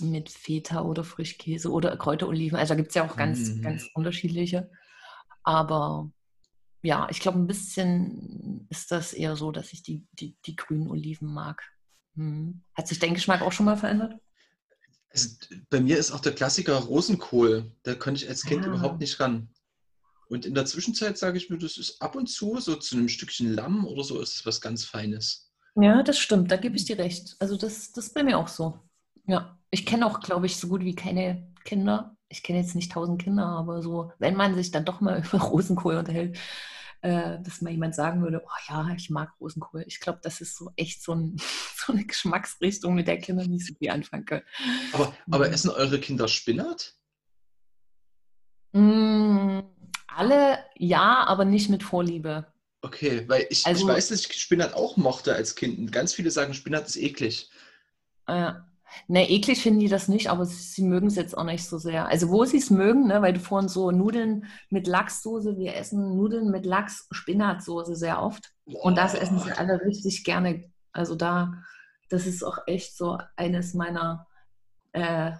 mit 0.00 0.28
Feta 0.30 0.82
oder 0.82 1.02
Frischkäse 1.02 1.70
oder 1.70 1.96
Kräuteroliven. 1.96 2.58
Also 2.58 2.74
da 2.74 2.76
gibt 2.76 2.88
es 2.90 2.94
ja 2.94 3.06
auch 3.06 3.16
ganz, 3.16 3.48
mm. 3.48 3.62
ganz 3.62 3.88
unterschiedliche. 3.94 4.70
Aber 5.42 6.10
ja, 6.82 7.08
ich 7.10 7.20
glaube, 7.20 7.38
ein 7.38 7.46
bisschen 7.46 8.66
ist 8.68 8.92
das 8.92 9.14
eher 9.14 9.36
so, 9.36 9.52
dass 9.52 9.72
ich 9.72 9.82
die, 9.82 10.06
die, 10.12 10.36
die 10.44 10.54
grünen 10.54 10.88
Oliven 10.88 11.32
mag. 11.32 11.62
Hm. 12.14 12.62
Hat 12.74 12.88
sich 12.88 12.98
dein 12.98 13.14
Geschmack 13.14 13.40
auch 13.40 13.52
schon 13.52 13.66
mal 13.66 13.76
verändert? 13.76 14.20
Also, 15.08 15.30
bei 15.70 15.80
mir 15.80 15.96
ist 15.96 16.10
auch 16.10 16.20
der 16.20 16.34
Klassiker 16.34 16.76
Rosenkohl. 16.76 17.72
Da 17.84 17.94
konnte 17.94 18.22
ich 18.22 18.28
als 18.28 18.42
Kind 18.42 18.64
ah. 18.64 18.68
überhaupt 18.68 19.00
nicht 19.00 19.18
ran. 19.18 19.48
Und 20.28 20.46
in 20.46 20.54
der 20.54 20.66
Zwischenzeit 20.66 21.18
sage 21.18 21.38
ich 21.38 21.50
mir, 21.50 21.58
das 21.58 21.76
ist 21.76 22.00
ab 22.00 22.16
und 22.16 22.26
zu 22.26 22.58
so 22.58 22.76
zu 22.76 22.96
einem 22.96 23.08
Stückchen 23.08 23.52
Lamm 23.52 23.86
oder 23.86 24.04
so 24.04 24.20
ist 24.20 24.36
es 24.36 24.46
was 24.46 24.60
ganz 24.60 24.84
Feines. 24.84 25.52
Ja, 25.76 26.02
das 26.02 26.18
stimmt, 26.18 26.50
da 26.50 26.56
gebe 26.56 26.76
ich 26.76 26.84
dir 26.84 26.98
recht. 26.98 27.36
Also 27.40 27.56
das, 27.56 27.92
das 27.92 28.06
ist 28.06 28.14
bei 28.14 28.22
mir 28.22 28.38
auch 28.38 28.48
so. 28.48 28.78
Ja, 29.26 29.58
ich 29.70 29.86
kenne 29.86 30.06
auch, 30.06 30.20
glaube 30.20 30.46
ich, 30.46 30.56
so 30.56 30.68
gut 30.68 30.82
wie 30.82 30.94
keine 30.94 31.52
Kinder. 31.64 32.16
Ich 32.28 32.42
kenne 32.42 32.60
jetzt 32.60 32.74
nicht 32.74 32.92
tausend 32.92 33.22
Kinder, 33.22 33.46
aber 33.46 33.82
so, 33.82 34.12
wenn 34.18 34.36
man 34.36 34.54
sich 34.54 34.70
dann 34.70 34.84
doch 34.84 35.00
mal 35.00 35.22
über 35.32 35.42
Rosenkohl 35.42 35.96
unterhält, 35.96 36.38
äh, 37.00 37.38
dass 37.42 37.60
mal 37.60 37.70
jemand 37.70 37.94
sagen 37.94 38.22
würde, 38.22 38.42
oh 38.44 38.72
ja, 38.72 38.88
ich 38.96 39.10
mag 39.10 39.32
Rosenkohl. 39.40 39.84
Ich 39.86 40.00
glaube, 40.00 40.20
das 40.22 40.40
ist 40.40 40.56
so 40.56 40.70
echt 40.76 41.02
so, 41.02 41.12
ein, 41.12 41.36
so, 41.76 41.92
eine 41.92 42.04
Geschmacksrichtung, 42.04 42.94
mit 42.94 43.08
der 43.08 43.18
Kinder 43.18 43.46
nicht 43.46 43.66
so 43.66 43.74
viel 43.74 43.90
anfangen 43.90 44.24
können. 44.24 44.44
Aber, 44.92 45.14
aber 45.30 45.50
essen 45.50 45.70
eure 45.70 46.00
Kinder 46.00 46.28
Spinat? 46.28 46.94
Mm, 48.72 49.60
alle 50.24 50.58
ja, 50.76 51.24
aber 51.26 51.44
nicht 51.44 51.70
mit 51.70 51.82
Vorliebe. 51.82 52.46
Okay, 52.82 53.24
weil 53.28 53.46
ich, 53.48 53.64
also, 53.66 53.88
ich 53.88 53.94
weiß, 53.94 54.08
dass 54.08 54.20
ich 54.20 54.32
Spinat 54.34 54.74
auch 54.74 54.96
mochte 54.96 55.34
als 55.34 55.54
Kind. 55.54 55.78
Und 55.78 55.92
ganz 55.92 56.12
viele 56.12 56.30
sagen, 56.30 56.54
Spinat 56.54 56.86
ist 56.86 56.96
eklig. 56.96 57.50
Äh, 58.26 58.52
Ne, 59.06 59.28
eklig 59.28 59.62
finden 59.62 59.80
die 59.80 59.88
das 59.88 60.08
nicht, 60.08 60.28
aber 60.28 60.46
sie 60.46 60.82
mögen 60.82 61.08
es 61.08 61.16
jetzt 61.16 61.36
auch 61.36 61.44
nicht 61.44 61.64
so 61.64 61.78
sehr. 61.78 62.06
Also 62.06 62.30
wo 62.30 62.44
sie 62.44 62.58
es 62.58 62.70
mögen, 62.70 63.06
ne, 63.06 63.20
weil 63.22 63.34
du 63.34 63.40
vorhin 63.40 63.68
so 63.68 63.90
Nudeln 63.90 64.46
mit 64.70 64.86
Lachssoße, 64.86 65.56
wir 65.56 65.76
essen 65.76 66.16
Nudeln 66.16 66.50
mit 66.50 66.64
Lachs-Spinatsoße 66.64 67.96
sehr 67.96 68.22
oft. 68.22 68.52
Boah. 68.66 68.84
Und 68.84 68.96
das 68.96 69.14
essen 69.14 69.38
sie 69.38 69.52
alle 69.52 69.80
richtig 69.84 70.24
gerne. 70.24 70.70
Also 70.92 71.16
da, 71.16 71.54
das 72.08 72.26
ist 72.26 72.42
auch 72.42 72.58
echt 72.66 72.96
so 72.96 73.18
eines 73.36 73.74
meiner 73.74 74.26
äh, 74.92 75.32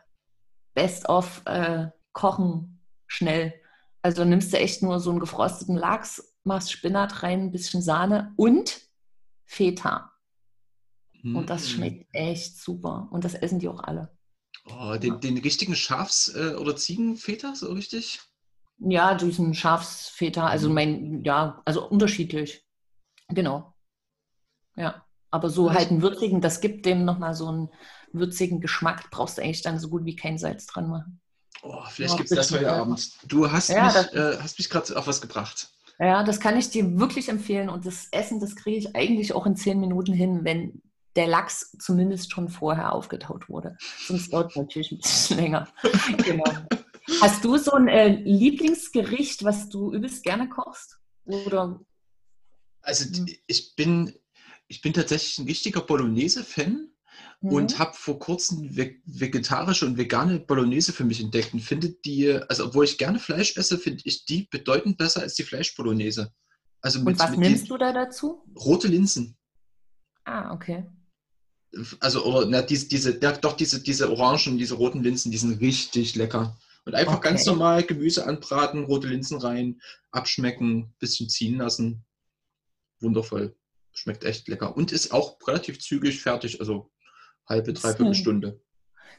Best-of 0.75 1.43
äh, 1.47 1.87
schnell 3.07 3.55
Also 4.04 4.23
nimmst 4.26 4.52
du 4.52 4.58
echt 4.58 4.82
nur 4.82 5.00
so 5.00 5.08
einen 5.11 5.18
gefrosteten 5.18 5.76
Lachs, 5.76 6.34
machst 6.44 6.70
Spinat 6.70 7.23
rein, 7.23 7.40
ein 7.44 7.50
bisschen 7.52 7.80
Sahne 7.80 8.34
und 8.37 8.82
Feta. 9.46 10.12
Und 11.23 11.49
das 11.49 11.64
Mm. 11.64 11.68
schmeckt 11.70 12.14
echt 12.14 12.58
super. 12.58 13.08
Und 13.11 13.25
das 13.25 13.32
essen 13.32 13.61
die 13.61 13.68
auch 13.68 13.82
alle. 13.82 14.14
Oh, 14.66 14.96
den, 14.96 15.20
den 15.20 15.38
richtigen 15.38 15.75
Schafs- 15.75 16.34
äh, 16.34 16.54
oder 16.56 16.76
Ziegenfeta, 16.76 17.54
so 17.54 17.73
richtig? 17.73 18.20
Ja, 18.76 19.14
diesen 19.14 19.54
Schafsfeta, 19.54 20.46
also 20.49 20.68
Mhm. 20.68 20.75
mein, 20.75 21.25
ja, 21.25 21.62
also 21.64 21.88
unterschiedlich. 21.88 22.66
Genau. 23.28 23.75
Ja. 24.76 25.06
Aber 25.30 25.49
so 25.49 25.73
halt 25.73 25.90
einen 25.90 26.02
würzigen, 26.02 26.42
das 26.42 26.61
gibt 26.61 26.84
dem 26.84 27.06
nochmal 27.06 27.32
so 27.34 27.49
einen 27.49 27.68
würzigen 28.12 28.61
Geschmack. 28.61 29.11
Brauchst 29.11 29.38
du 29.38 29.42
eigentlich 29.42 29.62
dann 29.62 29.78
so 29.78 29.88
gut 29.88 30.04
wie 30.04 30.14
kein 30.14 30.37
Salz 30.37 30.66
dran 30.66 30.90
machen. 30.90 31.23
Oh, 31.64 31.83
vielleicht 31.88 32.18
gibt 32.18 32.30
es 32.30 32.37
das 32.37 32.52
heute. 32.52 32.71
Abend. 32.71 33.11
Du 33.26 33.50
hast 33.50 33.71
Ja, 33.71 33.87
mich, 33.87 34.12
äh, 34.12 34.37
hast 34.38 34.59
mich 34.59 34.68
gerade 34.68 34.94
auf 34.97 35.06
was 35.06 35.23
gebracht. 35.23 35.71
Ja, 35.99 36.23
das 36.23 36.38
kann 36.38 36.59
ich 36.59 36.68
dir 36.68 36.99
wirklich 36.99 37.28
empfehlen. 37.30 37.71
Und 37.71 37.87
das 37.87 38.09
Essen, 38.11 38.38
das 38.38 38.54
kriege 38.54 38.76
ich 38.76 38.94
eigentlich 38.94 39.33
auch 39.33 39.47
in 39.47 39.56
zehn 39.56 39.80
Minuten 39.80 40.12
hin, 40.12 40.40
wenn 40.44 40.83
der 41.16 41.26
Lachs 41.26 41.75
zumindest 41.78 42.33
schon 42.33 42.49
vorher 42.50 42.92
aufgetaut 42.92 43.49
wurde. 43.49 43.78
Sonst 44.06 44.33
dauert 44.33 44.50
es 44.50 44.56
natürlich 44.56 44.92
ein 44.92 44.99
bisschen 44.99 45.37
länger. 45.40 45.68
Genau. 46.18 46.44
Hast 47.23 47.44
du 47.44 47.56
so 47.56 47.73
ein 47.73 47.88
äh, 47.88 48.09
Lieblingsgericht, 48.09 49.44
was 49.44 49.68
du 49.68 49.92
übelst 49.92 50.23
gerne 50.23 50.49
kochst? 50.49 50.99
Oder 51.25 51.80
Also 52.83 53.06
ich 53.47 53.75
bin, 53.76 54.12
ich 54.68 54.83
bin 54.83 54.92
tatsächlich 54.92 55.38
ein 55.38 55.47
richtiger 55.47 55.80
Bolognese-Fan 55.80 56.90
und 57.47 57.75
Mhm. 57.75 57.78
habe 57.78 57.94
vor 57.94 58.18
kurzem 58.18 58.75
ve 58.76 58.97
vegetarische 59.04 59.87
und 59.87 59.99
vegane 59.99 60.40
Bolognese 60.40 60.92
für 60.92 61.04
mich 61.04 61.21
entdeckt 61.21 61.52
und 61.52 61.61
finde 61.61 61.90
die, 61.90 62.30
also 62.49 62.66
obwohl 62.66 62.85
ich 62.85 62.99
gerne 62.99 63.18
Fleisch 63.18 63.56
esse, 63.56 63.78
finde 63.78 64.02
ich 64.04 64.25
die 64.25 64.49
bedeutend 64.50 64.97
besser 64.99 65.21
als 65.23 65.35
die 65.35 65.42
Fleischbolognese. 65.42 66.33
Also 66.80 67.00
Und 67.00 67.18
was 67.18 67.30
mit 67.30 67.40
nimmst 67.40 67.71
du 67.71 67.76
da 67.76 67.92
dazu? 67.92 68.42
Rote 68.56 68.88
Linsen. 68.88 69.37
Ah, 70.25 70.52
okay. 70.52 70.85
Also, 72.00 72.25
oder 72.25 72.47
na, 72.47 72.62
diese, 72.62 72.88
diese, 72.88 73.18
ja, 73.21 73.33
doch 73.33 73.54
diese, 73.56 73.83
diese 73.83 74.11
orangen, 74.11 74.59
diese 74.59 74.75
roten 74.75 75.02
Linsen, 75.02 75.33
die 75.33 75.38
sind 75.38 75.61
richtig 75.61 76.14
lecker. 76.14 76.56
Und 76.85 76.94
einfach 76.94 77.16
Okay. 77.18 77.30
ganz 77.30 77.47
normal 77.47 77.83
Gemüse 77.83 78.26
anbraten, 78.26 78.85
rote 78.85 79.09
Linsen 79.09 79.38
rein, 79.38 79.80
abschmecken, 80.12 80.94
bisschen 80.99 81.28
ziehen 81.28 81.59
lassen. 81.59 82.04
Wundervoll. 83.00 83.56
Schmeckt 83.92 84.25
echt 84.25 84.47
lecker. 84.49 84.76
Und 84.76 84.92
ist 84.92 85.12
auch 85.12 85.37
relativ 85.47 85.78
zügig 85.80 86.21
fertig, 86.21 86.61
also 86.61 86.90
halbe, 87.47 87.73
dreiviertel 87.73 88.07
eine- 88.07 88.15
Stunde. 88.15 88.61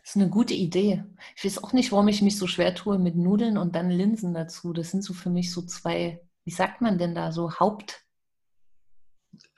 Das 0.02 0.16
ist 0.16 0.22
eine 0.22 0.30
gute 0.30 0.54
Idee. 0.54 1.04
Ich 1.36 1.46
weiß 1.46 1.64
auch 1.64 1.74
nicht, 1.74 1.92
warum 1.92 2.08
ich 2.08 2.22
mich 2.22 2.38
so 2.38 2.46
schwer 2.46 2.76
tue 2.76 3.00
mit 3.00 3.16
Nudeln 3.16 3.58
und 3.58 3.76
dann 3.76 3.90
Linsen 3.90 4.36
dazu. 4.36 4.72
Das 4.72 4.92
sind 4.92 5.04
so 5.04 5.14
für 5.14 5.32
mich 5.32 5.52
so 5.52 5.64
zwei, 5.64 6.22
wie 6.44 6.52
sagt 6.52 6.82
man 6.82 7.00
denn 7.00 7.16
da, 7.16 7.32
so 7.32 7.60
Haupt. 7.60 8.04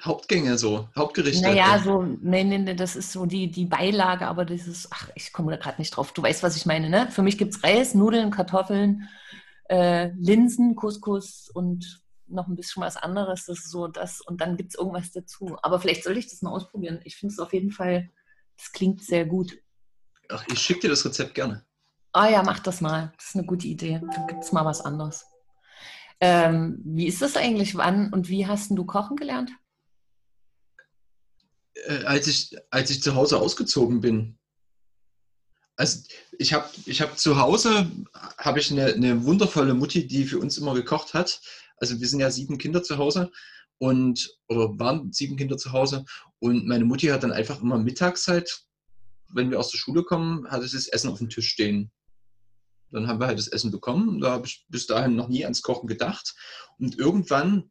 Hauptgänge 0.01 0.57
so, 0.57 0.87
Hauptgerichte. 0.95 1.41
Naja, 1.41 1.79
so, 1.83 2.01
nee, 2.03 2.43
nee, 2.43 2.59
nee, 2.59 2.75
das 2.75 2.95
ist 2.95 3.11
so 3.11 3.25
die, 3.25 3.51
die 3.51 3.65
Beilage, 3.65 4.25
aber 4.27 4.45
dieses, 4.45 4.87
ach, 4.91 5.09
ich 5.15 5.33
komme 5.33 5.51
da 5.51 5.57
gerade 5.57 5.79
nicht 5.79 5.91
drauf. 5.91 6.13
Du 6.13 6.21
weißt, 6.21 6.43
was 6.43 6.55
ich 6.55 6.65
meine, 6.65 6.89
ne? 6.89 7.09
Für 7.11 7.23
mich 7.23 7.37
gibt 7.37 7.53
es 7.55 7.63
Reis, 7.63 7.93
Nudeln, 7.93 8.31
Kartoffeln, 8.31 9.09
äh, 9.69 10.11
Linsen, 10.17 10.75
Couscous 10.75 11.49
und 11.53 12.01
noch 12.27 12.47
ein 12.47 12.55
bisschen 12.55 12.81
was 12.81 12.95
anderes. 12.95 13.45
Das 13.45 13.59
ist 13.59 13.69
so 13.69 13.87
das 13.87 14.21
und 14.21 14.39
dann 14.39 14.55
gibt 14.55 14.71
es 14.73 14.79
irgendwas 14.79 15.11
dazu. 15.11 15.57
Aber 15.61 15.79
vielleicht 15.79 16.03
sollte 16.03 16.19
ich 16.19 16.29
das 16.29 16.41
mal 16.41 16.51
ausprobieren. 16.51 16.99
Ich 17.03 17.15
finde 17.17 17.33
es 17.33 17.39
auf 17.39 17.53
jeden 17.53 17.71
Fall, 17.71 18.09
das 18.57 18.71
klingt 18.71 19.03
sehr 19.03 19.25
gut. 19.25 19.57
Ach, 20.29 20.43
ich 20.51 20.59
schicke 20.59 20.81
dir 20.81 20.89
das 20.89 21.05
Rezept 21.05 21.35
gerne. 21.35 21.65
Ah 22.11 22.29
ja, 22.29 22.43
mach 22.43 22.59
das 22.59 22.81
mal. 22.81 23.13
Das 23.17 23.29
ist 23.29 23.35
eine 23.35 23.45
gute 23.45 23.67
Idee. 23.67 24.01
Dann 24.01 24.27
gibt 24.27 24.43
es 24.43 24.51
mal 24.51 24.65
was 24.65 24.81
anderes. 24.81 25.25
Ähm, 26.19 26.81
wie 26.83 27.07
ist 27.07 27.21
das 27.21 27.37
eigentlich? 27.37 27.75
Wann 27.75 28.11
und 28.11 28.27
wie 28.27 28.47
hast 28.47 28.69
denn 28.69 28.75
du 28.75 28.85
kochen 28.85 29.15
gelernt? 29.17 29.51
Äh, 31.85 32.03
als, 32.05 32.27
ich, 32.27 32.57
als 32.71 32.89
ich 32.89 33.03
zu 33.03 33.15
Hause 33.15 33.37
ausgezogen 33.37 34.01
bin. 34.01 34.39
Also 35.75 35.99
ich 36.39 36.53
habe 36.53 36.67
ich 36.85 37.01
hab 37.01 37.19
zu 37.19 37.37
Hause 37.37 37.91
habe 38.39 38.59
ich 38.59 38.71
eine, 38.71 38.85
eine 38.87 39.23
wundervolle 39.25 39.75
Mutti, 39.75 40.07
die 40.07 40.25
für 40.25 40.39
uns 40.39 40.57
immer 40.57 40.73
gekocht 40.73 41.13
hat. 41.13 41.39
Also 41.77 41.99
wir 41.99 42.07
sind 42.07 42.19
ja 42.19 42.31
sieben 42.31 42.57
Kinder 42.57 42.81
zu 42.81 42.97
Hause 42.97 43.31
und 43.79 44.37
oder 44.47 44.77
waren 44.79 45.11
sieben 45.11 45.37
Kinder 45.37 45.57
zu 45.57 45.71
Hause 45.71 46.05
und 46.39 46.65
meine 46.65 46.85
Mutti 46.85 47.07
hat 47.07 47.23
dann 47.23 47.31
einfach 47.31 47.61
immer 47.61 47.77
mittags 47.77 48.27
halt, 48.27 48.63
wenn 49.33 49.51
wir 49.51 49.59
aus 49.59 49.71
der 49.71 49.77
Schule 49.77 50.03
kommen, 50.03 50.49
hatte 50.49 50.67
sie 50.67 50.77
das 50.77 50.87
Essen 50.87 51.09
auf 51.09 51.17
dem 51.17 51.29
Tisch 51.29 51.49
stehen. 51.49 51.91
Dann 52.91 53.07
haben 53.07 53.19
wir 53.19 53.27
halt 53.27 53.37
das 53.37 53.49
Essen 53.49 53.71
bekommen. 53.71 54.21
Da 54.21 54.31
habe 54.31 54.47
ich 54.47 54.65
bis 54.69 54.87
dahin 54.87 55.17
noch 55.17 55.27
nie 55.27 55.43
ans 55.43 55.61
Kochen 55.61 55.87
gedacht. 55.87 56.33
Und 56.77 56.97
irgendwann 56.97 57.69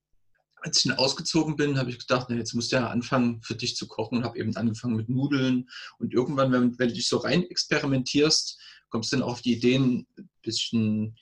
als 0.66 0.78
ich 0.78 0.90
dann 0.90 0.98
ausgezogen 0.98 1.56
bin, 1.56 1.78
habe 1.78 1.90
ich 1.90 1.98
gedacht, 1.98 2.26
na, 2.28 2.36
jetzt 2.36 2.54
musst 2.54 2.72
du 2.72 2.76
ja 2.76 2.88
anfangen, 2.88 3.40
für 3.42 3.54
dich 3.54 3.76
zu 3.76 3.86
kochen 3.86 4.18
und 4.18 4.24
habe 4.24 4.38
eben 4.38 4.56
angefangen 4.56 4.96
mit 4.96 5.08
Nudeln. 5.08 5.68
Und 5.98 6.12
irgendwann, 6.12 6.50
wenn, 6.50 6.78
wenn 6.78 6.88
du 6.88 6.94
dich 6.94 7.08
so 7.08 7.18
rein 7.18 7.44
experimentierst, 7.44 8.58
kommst 8.88 9.12
du 9.12 9.16
dann 9.16 9.22
auf 9.22 9.42
die 9.42 9.52
Ideen, 9.52 10.06
ein 10.18 10.28
bisschen 10.42 11.16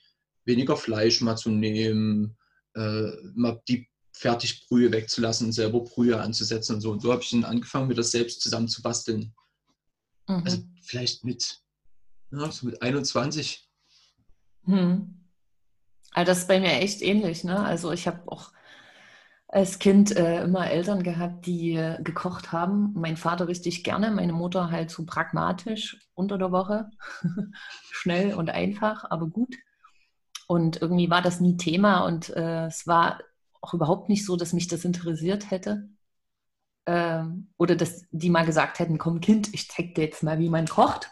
weniger 0.44 0.76
Fleisch 0.76 1.20
mal 1.20 1.36
zu 1.36 1.50
nehmen, 1.50 2.36
äh, 2.74 3.10
mal 3.34 3.60
die 3.68 3.88
Fertigbrühe 4.14 4.92
wegzulassen, 4.92 5.52
selber 5.52 5.80
Brühe 5.80 6.20
anzusetzen 6.20 6.76
und 6.76 6.80
so. 6.80 6.92
Und 6.92 7.02
so 7.02 7.12
habe 7.12 7.22
ich 7.22 7.30
dann 7.30 7.44
angefangen, 7.44 7.88
mir 7.88 7.94
das 7.94 8.12
selbst 8.12 8.40
zusammen 8.40 8.68
zu 8.68 8.80
basteln. 8.80 9.34
Mhm. 10.28 10.42
Also 10.44 10.58
vielleicht 10.82 11.24
mit, 11.24 11.60
ja, 12.30 12.50
so 12.50 12.66
mit 12.66 12.80
21. 12.80 13.68
Hm. 14.64 15.20
Also 16.12 16.30
das 16.30 16.38
ist 16.38 16.48
bei 16.48 16.60
mir 16.60 16.72
echt 16.74 17.02
ähnlich, 17.02 17.42
ne? 17.42 17.58
Also 17.58 17.90
ich 17.90 18.06
habe 18.06 18.22
auch 18.30 18.52
als 19.48 19.78
Kind 19.80 20.16
äh, 20.16 20.44
immer 20.44 20.70
Eltern 20.70 21.02
gehabt, 21.02 21.46
die 21.46 21.74
äh, 21.74 22.00
gekocht 22.02 22.52
haben. 22.52 22.92
Mein 22.94 23.16
Vater 23.16 23.48
richtig 23.48 23.82
gerne, 23.82 24.12
meine 24.12 24.32
Mutter 24.32 24.70
halt 24.70 24.90
so 24.90 25.04
pragmatisch 25.04 25.98
unter 26.14 26.38
der 26.38 26.52
Woche. 26.52 26.88
Schnell 27.90 28.34
und 28.34 28.50
einfach, 28.50 29.10
aber 29.10 29.26
gut. 29.26 29.54
Und 30.46 30.80
irgendwie 30.80 31.10
war 31.10 31.20
das 31.20 31.40
nie 31.40 31.56
Thema 31.56 32.04
und 32.06 32.30
äh, 32.30 32.66
es 32.66 32.86
war 32.86 33.18
auch 33.64 33.74
überhaupt 33.74 34.08
nicht 34.08 34.24
so, 34.24 34.36
dass 34.36 34.52
mich 34.52 34.68
das 34.68 34.84
interessiert 34.84 35.50
hätte. 35.50 35.88
Ähm, 36.86 37.52
oder 37.56 37.76
dass 37.76 38.04
die 38.10 38.28
mal 38.28 38.44
gesagt 38.44 38.78
hätten, 38.78 38.98
komm 38.98 39.20
Kind, 39.20 39.54
ich 39.54 39.70
zeig 39.70 39.94
dir 39.94 40.04
jetzt 40.04 40.22
mal, 40.22 40.38
wie 40.38 40.50
man 40.50 40.66
kocht. 40.68 41.10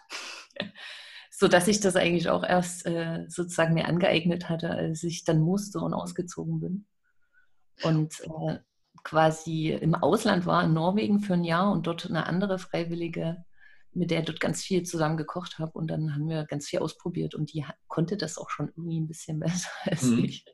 so 1.31 1.49
dass 1.49 1.67
ich 1.67 1.81
das 1.81 1.97
eigentlich 1.97 2.29
auch 2.29 2.45
erst 2.45 2.87
äh, 2.87 3.25
sozusagen 3.29 3.75
mir 3.75 3.87
angeeignet 3.87 4.49
hatte, 4.49 4.71
als 4.71 5.03
ich 5.03 5.25
dann 5.25 5.41
musste 5.41 5.81
und 5.81 5.95
ausgezogen 5.95 6.61
bin. 6.61 6.87
Und 7.83 8.21
äh, 8.21 8.59
quasi 9.03 9.71
im 9.71 9.95
Ausland 9.95 10.45
war, 10.45 10.63
in 10.63 10.75
Norwegen 10.75 11.21
für 11.21 11.35
ein 11.35 11.45
Jahr 11.45 11.73
und 11.73 11.87
dort 11.87 12.07
eine 12.07 12.27
andere 12.27 12.59
Freiwillige, 12.59 13.45
mit 13.95 14.11
der 14.11 14.21
ich 14.21 14.27
dort 14.27 14.41
ganz 14.41 14.63
viel 14.63 14.83
zusammen 14.85 15.17
gekocht 15.17 15.59
habe. 15.59 15.73
Und 15.73 15.89
dann 15.89 16.15
haben 16.15 16.29
wir 16.29 16.45
ganz 16.45 16.69
viel 16.69 16.81
ausprobiert 16.81 17.35
und 17.35 17.53
die 17.53 17.65
konnte 17.89 18.17
das 18.17 18.39
auch 18.39 18.51
schon 18.51 18.69
irgendwie 18.69 19.01
ein 19.01 19.09
bisschen 19.09 19.39
besser 19.41 19.71
als 19.85 20.03
Mhm. 20.03 20.25
ich. 20.25 20.45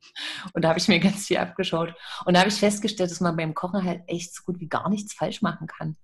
Und 0.53 0.63
da 0.63 0.71
habe 0.71 0.79
ich 0.79 0.89
mir 0.89 0.99
ganz 1.01 1.27
viel 1.27 1.39
abgeschaut. 1.39 1.95
Und 2.25 2.35
da 2.35 2.41
habe 2.41 2.51
ich 2.51 2.57
festgestellt, 2.57 3.11
dass 3.11 3.21
man 3.21 3.37
beim 3.37 3.55
Kochen 3.55 3.85
halt 3.85 4.03
echt 4.07 4.35
so 4.35 4.43
gut 4.45 4.61
wie 4.61 4.69
gar 4.69 4.89
nichts 4.89 5.13
falsch 5.15 5.43
machen 5.43 5.67
kann. 5.67 5.97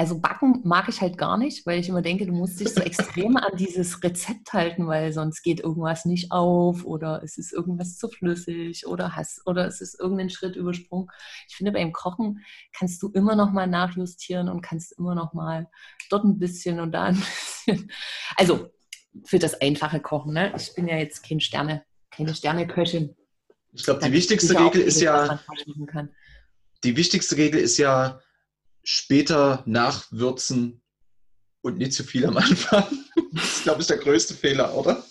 Also 0.00 0.18
backen 0.18 0.62
mag 0.64 0.88
ich 0.88 1.02
halt 1.02 1.18
gar 1.18 1.36
nicht, 1.36 1.66
weil 1.66 1.78
ich 1.78 1.90
immer 1.90 2.00
denke, 2.00 2.24
du 2.24 2.32
musst 2.32 2.58
dich 2.58 2.70
so 2.70 2.80
extrem 2.80 3.36
an 3.36 3.54
dieses 3.58 4.02
Rezept 4.02 4.54
halten, 4.54 4.86
weil 4.86 5.12
sonst 5.12 5.42
geht 5.42 5.60
irgendwas 5.60 6.06
nicht 6.06 6.32
auf 6.32 6.86
oder 6.86 7.22
es 7.22 7.36
ist 7.36 7.52
irgendwas 7.52 7.98
zu 7.98 8.08
flüssig 8.08 8.86
oder 8.86 9.14
hast 9.14 9.46
oder 9.46 9.66
es 9.66 9.82
ist 9.82 10.00
irgendein 10.00 10.30
Schritt 10.30 10.56
übersprungen. 10.56 11.08
Ich 11.50 11.56
finde, 11.56 11.72
beim 11.72 11.92
Kochen 11.92 12.42
kannst 12.72 13.02
du 13.02 13.08
immer 13.08 13.36
noch 13.36 13.52
mal 13.52 13.66
nachjustieren 13.66 14.48
und 14.48 14.62
kannst 14.62 14.98
immer 14.98 15.14
noch 15.14 15.34
mal 15.34 15.68
dort 16.08 16.24
ein 16.24 16.38
bisschen 16.38 16.80
und 16.80 16.92
da 16.92 17.02
ein 17.02 17.16
bisschen. 17.66 17.92
Also 18.38 18.70
für 19.26 19.38
das 19.38 19.60
einfache 19.60 20.00
Kochen. 20.00 20.32
Ne? 20.32 20.50
Ich 20.56 20.74
bin 20.74 20.88
ja 20.88 20.96
jetzt 20.96 21.28
kein 21.28 21.40
Sterne, 21.40 21.84
keine 22.10 22.34
Sterneköchin. 22.34 23.14
Ich 23.74 23.84
glaube, 23.84 24.00
die 24.02 24.12
wichtigste 24.12 24.58
Regel 24.58 24.80
ist 24.80 25.02
ja, 25.02 25.38
die 26.84 26.96
wichtigste 26.96 27.36
Regel 27.36 27.60
ist 27.60 27.76
ja 27.76 28.18
später 28.82 29.62
nachwürzen 29.66 30.82
und 31.62 31.78
nicht 31.78 31.92
zu 31.92 32.04
viel 32.04 32.26
am 32.26 32.36
Anfang. 32.36 32.84
Das 33.32 33.44
ist, 33.44 33.62
glaube 33.62 33.80
ich, 33.80 33.86
der 33.86 33.98
größte 33.98 34.34
Fehler, 34.34 34.74
oder? 34.74 35.04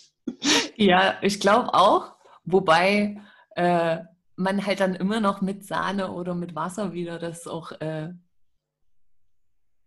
Ja, 0.76 1.18
ich 1.22 1.40
glaube 1.40 1.74
auch. 1.74 2.16
Wobei 2.44 3.22
äh, 3.56 4.00
man 4.36 4.66
halt 4.66 4.82
dann 4.82 4.96
immer 4.96 5.22
noch 5.22 5.42
mit 5.42 5.66
Sahne 5.66 6.12
oder 6.12 6.36
mit 6.36 6.56
Wasser 6.56 6.92
wieder 6.92 7.18
das 7.18 7.48
auch, 7.48 7.72
äh, 7.80 8.10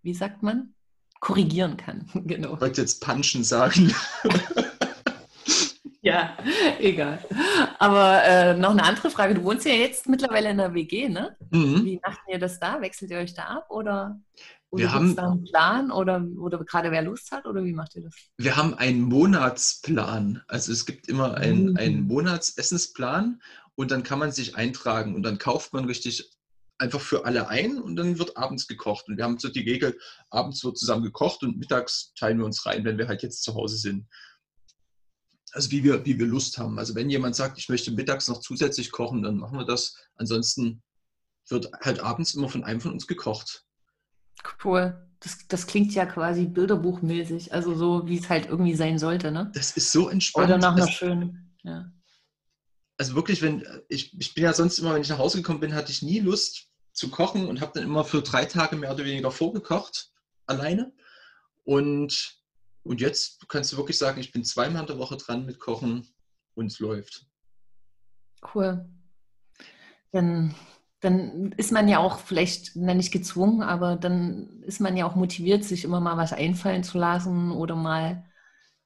wie 0.03 0.15
sagt 0.15 0.43
man, 0.43 0.75
korrigieren 1.21 1.77
kann. 1.77 2.09
genau. 2.27 2.55
Ich 2.55 2.61
wollte 2.61 2.81
jetzt 2.83 3.01
Punchen 3.03 3.45
sagen. 3.45 3.95
Ja, 6.05 6.37
egal. 6.81 7.25
Aber 7.79 8.25
äh, 8.25 8.55
noch 8.57 8.71
eine 8.71 8.83
andere 8.83 9.09
Frage. 9.11 9.35
Du 9.35 9.45
wohnst 9.45 9.65
ja 9.65 9.73
jetzt 9.73 10.09
mittlerweile 10.09 10.51
in 10.51 10.59
der 10.59 10.75
WG, 10.75 11.09
ne? 11.09 11.37
Mhm. 11.51 11.85
Wie 11.85 12.01
macht 12.05 12.19
ihr 12.29 12.41
das 12.41 12.59
da? 12.59 12.81
Wechselt 12.81 13.13
ihr 13.13 13.19
euch 13.19 13.35
da 13.35 13.45
ab 13.45 13.67
oder? 13.71 14.21
Oder 14.71 14.83
Wir 14.83 14.93
haben- 14.93 15.15
da 15.15 15.31
einen 15.31 15.45
Plan 15.45 15.91
oder, 15.93 16.25
oder 16.39 16.59
gerade 16.65 16.91
wer 16.91 17.03
Lust 17.03 17.31
hat 17.31 17.47
oder 17.47 17.63
wie 17.65 17.73
macht 17.73 17.95
ihr 17.95 18.03
das? 18.03 18.15
Wir 18.39 18.57
haben 18.57 18.75
einen 18.75 19.03
Monatsplan. 19.03 20.43
Also 20.49 20.73
es 20.73 20.87
gibt 20.87 21.09
immer 21.09 21.35
einen, 21.35 21.71
Mhm. 21.71 21.77
einen 21.77 22.03
Monatsessensplan 22.09 23.41
und 23.77 23.91
dann 23.91 24.03
kann 24.03 24.19
man 24.19 24.33
sich 24.33 24.57
eintragen 24.57 25.15
und 25.15 25.23
dann 25.23 25.39
kauft 25.39 25.73
man 25.73 25.85
richtig 25.85 26.33
einfach 26.79 27.01
für 27.01 27.27
alle 27.27 27.49
ein 27.49 27.79
und 27.81 27.95
dann 27.97 28.19
wird 28.19 28.37
abends 28.37 28.67
gekocht. 28.67 29.07
Und 29.09 29.19
wir 29.19 29.25
haben 29.25 29.39
so 29.39 29.49
die 29.51 29.61
Regel, 29.61 29.97
abends 30.31 30.65
wird 30.65 30.79
zusammen 30.79 31.05
gekocht 31.05 31.45
und 31.45 31.59
mittags 31.59 32.13
teilen 32.19 32.39
wir 32.39 32.45
uns 32.47 32.67
rein, 32.67 32.85
wenn 32.85 32.99
wir 32.99 33.07
halt 33.07 33.23
jetzt 33.23 33.45
zu 33.45 33.55
Hause 33.55 33.77
sind. 33.77 34.09
Also 35.53 35.71
wie 35.71 35.85
wir, 35.85 36.05
wie 36.07 36.19
wir 36.19 36.27
Lust 36.27 36.59
haben. 36.59 36.79
Also 36.79 36.95
wenn 36.95 37.11
jemand 37.11 37.37
sagt, 37.37 37.59
ich 37.59 37.69
möchte 37.69 37.91
mittags 37.93 38.27
noch 38.29 38.41
zusätzlich 38.41 38.91
kochen, 38.91 39.23
dann 39.23 39.37
machen 39.37 39.59
wir 39.59 39.67
das. 39.67 39.97
Ansonsten 40.17 40.83
wird 41.49 41.71
halt 41.81 42.01
abends 42.01 42.35
immer 42.35 42.49
von 42.49 42.65
einem 42.65 42.81
von 42.81 42.93
uns 42.93 43.07
gekocht. 43.07 43.65
Cool. 44.65 45.09
Das, 45.21 45.39
das 45.49 45.67
klingt 45.67 45.95
ja 45.95 46.05
quasi 46.07 46.47
bilderbuchmäßig, 46.47 47.53
also 47.53 47.75
so, 47.75 48.09
wie 48.09 48.19
es 48.19 48.29
halt 48.29 48.47
irgendwie 48.47 48.75
sein 48.75 48.99
sollte, 48.99 49.31
ne? 49.31 49.53
Das 49.55 49.73
ist 49.77 49.93
so 49.93 50.09
entspannt. 50.09 50.49
Oder 50.49 50.59
nach 50.59 50.73
einer 50.75 50.87
Das- 50.87 50.95
schönen, 50.95 51.55
ja. 51.63 51.93
also 52.99 53.15
wirklich, 53.15 53.41
wenn 53.43 53.65
ich, 53.89 54.19
ich 54.19 54.35
bin 54.35 54.43
ja 54.45 54.53
sonst 54.53 54.79
immer, 54.79 54.95
wenn 54.95 55.03
ich 55.03 55.09
nach 55.11 55.19
Hause 55.19 55.37
gekommen 55.39 55.61
bin, 55.61 55.75
hatte 55.75 55.93
ich 55.93 56.03
nie 56.03 56.19
Lust 56.19 56.69
zu 56.93 57.09
kochen 57.11 57.47
und 57.47 57.61
habe 57.61 57.73
dann 57.75 57.85
immer 57.85 58.05
für 58.05 58.23
drei 58.23 58.47
Tage 58.47 58.75
mehr 58.77 58.93
oder 58.93 59.05
weniger 59.05 59.31
vorgekocht, 59.31 60.11
alleine. 60.47 60.93
Und, 61.63 62.42
und 62.85 63.01
jetzt 63.01 63.49
kannst 63.49 63.73
du 63.73 63.77
wirklich 63.77 63.99
sagen, 63.99 64.21
ich 64.21 64.33
bin 64.33 64.45
zweimal 64.45 64.83
in 64.83 64.87
der 64.87 64.99
Woche 64.99 65.17
dran 65.17 65.47
mit 65.47 65.59
Kochen 65.59 66.07
und 66.55 66.67
es 66.67 66.79
läuft. 66.79 67.27
Cool. 68.55 68.85
Dann, 70.11 70.55
dann 71.01 71.53
ist 71.53 71.73
man 71.73 71.89
ja 71.89 71.99
auch 71.99 72.19
vielleicht 72.19 72.73
na, 72.75 72.95
nicht 72.95 73.13
gezwungen, 73.13 73.63
aber 73.63 73.97
dann 73.97 74.63
ist 74.63 74.81
man 74.81 74.97
ja 74.97 75.07
auch 75.07 75.15
motiviert, 75.15 75.65
sich 75.65 75.85
immer 75.85 76.01
mal 76.01 76.17
was 76.17 76.33
einfallen 76.33 76.83
zu 76.83 76.99
lassen 76.99 77.53
oder 77.53 77.77
mal 77.77 78.25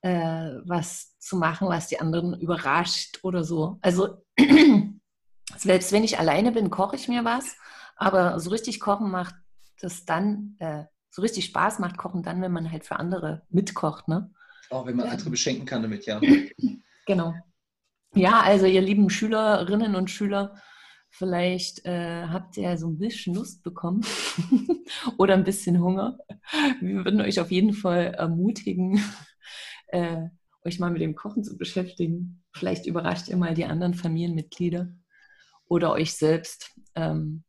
äh, 0.02 0.60
was 0.64 1.18
zu 1.18 1.36
machen, 1.36 1.68
was 1.68 1.88
die 1.88 1.98
anderen 1.98 2.38
überrascht 2.38 3.20
oder 3.22 3.44
so. 3.44 3.78
Also 3.80 4.22
selbst 5.56 5.90
wenn 5.92 6.04
ich 6.04 6.18
alleine 6.18 6.52
bin, 6.52 6.70
koche 6.70 6.96
ich 6.96 7.08
mir 7.08 7.24
was, 7.24 7.56
aber 7.96 8.38
so 8.40 8.50
richtig 8.50 8.78
kochen 8.78 9.10
macht 9.10 9.34
das 9.80 10.04
dann, 10.04 10.56
äh, 10.58 10.84
so 11.16 11.22
richtig 11.22 11.46
Spaß 11.46 11.78
macht 11.78 11.96
Kochen 11.96 12.22
dann, 12.22 12.42
wenn 12.42 12.52
man 12.52 12.70
halt 12.70 12.84
für 12.84 12.96
andere 12.96 13.40
mitkocht, 13.48 14.06
ne? 14.06 14.30
Auch 14.68 14.84
wenn 14.84 14.96
man 14.96 15.08
andere 15.08 15.30
beschenken 15.30 15.64
kann 15.64 15.80
damit, 15.80 16.04
ja. 16.04 16.20
Genau. 17.06 17.34
Ja, 18.14 18.42
also 18.42 18.66
ihr 18.66 18.82
lieben 18.82 19.08
Schülerinnen 19.08 19.94
und 19.94 20.10
Schüler, 20.10 20.60
vielleicht 21.08 21.86
äh, 21.86 22.26
habt 22.26 22.58
ihr 22.58 22.76
so 22.76 22.88
ein 22.88 22.98
bisschen 22.98 23.34
Lust 23.34 23.62
bekommen 23.62 24.04
oder 25.16 25.32
ein 25.32 25.44
bisschen 25.44 25.80
Hunger. 25.80 26.18
Wir 26.82 27.06
würden 27.06 27.22
euch 27.22 27.40
auf 27.40 27.50
jeden 27.50 27.72
Fall 27.72 28.12
ermutigen, 28.14 29.00
äh, 29.86 30.24
euch 30.66 30.78
mal 30.80 30.90
mit 30.90 31.00
dem 31.00 31.14
Kochen 31.14 31.44
zu 31.44 31.56
beschäftigen. 31.56 32.44
Vielleicht 32.52 32.84
überrascht 32.84 33.28
ihr 33.28 33.38
mal 33.38 33.54
die 33.54 33.64
anderen 33.64 33.94
Familienmitglieder 33.94 34.92
oder 35.66 35.92
euch 35.92 36.14
selbst. 36.14 36.78
Ähm, 36.94 37.42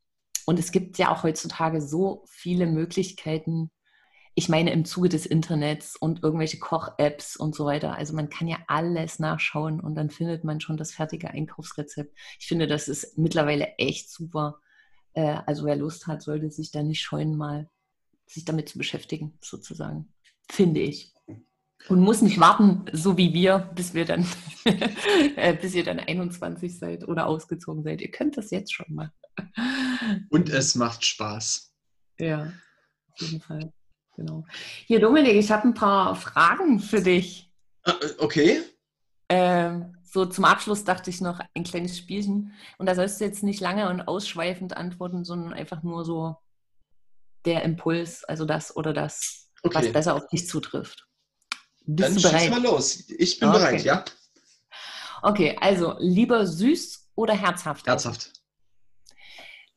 und 0.48 0.58
es 0.58 0.72
gibt 0.72 0.96
ja 0.96 1.12
auch 1.12 1.24
heutzutage 1.24 1.82
so 1.82 2.24
viele 2.26 2.64
Möglichkeiten, 2.64 3.70
ich 4.34 4.48
meine 4.48 4.72
im 4.72 4.86
Zuge 4.86 5.10
des 5.10 5.26
Internets 5.26 5.94
und 5.94 6.22
irgendwelche 6.22 6.58
Koch-Apps 6.58 7.36
und 7.36 7.54
so 7.54 7.66
weiter. 7.66 7.96
Also 7.96 8.14
man 8.14 8.30
kann 8.30 8.48
ja 8.48 8.56
alles 8.66 9.18
nachschauen 9.18 9.78
und 9.78 9.94
dann 9.94 10.08
findet 10.08 10.44
man 10.44 10.62
schon 10.62 10.78
das 10.78 10.92
fertige 10.92 11.28
Einkaufsrezept. 11.28 12.16
Ich 12.40 12.46
finde, 12.46 12.66
das 12.66 12.88
ist 12.88 13.18
mittlerweile 13.18 13.74
echt 13.76 14.10
super. 14.10 14.58
Äh, 15.12 15.36
Also 15.44 15.66
wer 15.66 15.76
Lust 15.76 16.06
hat, 16.06 16.22
sollte 16.22 16.50
sich 16.50 16.70
da 16.70 16.82
nicht 16.82 17.02
scheuen, 17.02 17.36
mal 17.36 17.68
sich 18.24 18.46
damit 18.46 18.70
zu 18.70 18.78
beschäftigen, 18.78 19.36
sozusagen. 19.42 20.14
Finde 20.50 20.80
ich. 20.80 21.12
Und 21.88 22.00
muss 22.00 22.22
nicht 22.22 22.40
warten, 22.40 22.84
so 22.92 23.16
wie 23.16 23.32
wir, 23.32 23.70
bis 23.74 23.94
wir 23.94 24.04
dann, 24.04 24.26
äh, 25.36 25.54
bis 25.54 25.74
ihr 25.74 25.84
dann 25.84 26.00
21 26.00 26.78
seid 26.78 27.06
oder 27.06 27.26
ausgezogen 27.26 27.82
seid. 27.82 28.02
Ihr 28.02 28.10
könnt 28.10 28.36
das 28.36 28.50
jetzt 28.50 28.74
schon 28.74 28.92
mal. 28.94 29.12
Und 30.28 30.50
es 30.50 30.74
macht 30.74 31.04
Spaß. 31.04 31.72
Ja, 32.18 32.52
auf 33.12 33.20
jeden 33.20 33.40
Fall. 33.40 33.72
Genau. 34.16 34.44
Hier, 34.86 35.00
Dominik, 35.00 35.34
ich 35.36 35.50
habe 35.50 35.68
ein 35.68 35.74
paar 35.74 36.16
Fragen 36.16 36.80
für 36.80 37.00
dich. 37.00 37.52
Ah, 37.84 37.94
Okay. 38.18 38.60
Ähm, 39.30 39.94
so 40.02 40.24
zum 40.26 40.44
Abschluss 40.46 40.84
dachte 40.84 41.10
ich 41.10 41.20
noch 41.20 41.38
ein 41.54 41.62
kleines 41.64 41.96
Spielchen. 41.98 42.52
Und 42.78 42.86
da 42.86 42.94
sollst 42.94 43.20
du 43.20 43.24
jetzt 43.24 43.42
nicht 43.42 43.60
lange 43.60 43.88
und 43.90 44.00
ausschweifend 44.08 44.76
antworten, 44.76 45.24
sondern 45.24 45.52
einfach 45.52 45.82
nur 45.82 46.04
so 46.04 46.36
der 47.44 47.62
Impuls, 47.62 48.24
also 48.24 48.44
das 48.44 48.74
oder 48.74 48.92
das, 48.92 49.50
was 49.62 49.76
Okay. 49.76 49.92
besser 49.92 50.14
auf 50.14 50.26
dich 50.28 50.48
zutrifft. 50.48 51.07
Bist 51.90 52.08
Dann 52.10 52.14
du 52.16 52.20
schieß 52.20 52.32
bereit? 52.32 52.50
mal 52.50 52.62
los. 52.62 53.08
Ich 53.08 53.40
bin 53.40 53.48
Okay. 53.48 53.58
bereit, 53.58 53.84
ja. 53.84 54.04
Okay, 55.22 55.56
also 55.58 55.96
lieber 55.98 56.46
süß 56.46 57.08
oder 57.14 57.32
herzhaft? 57.34 57.86
Herzhaft. 57.86 58.30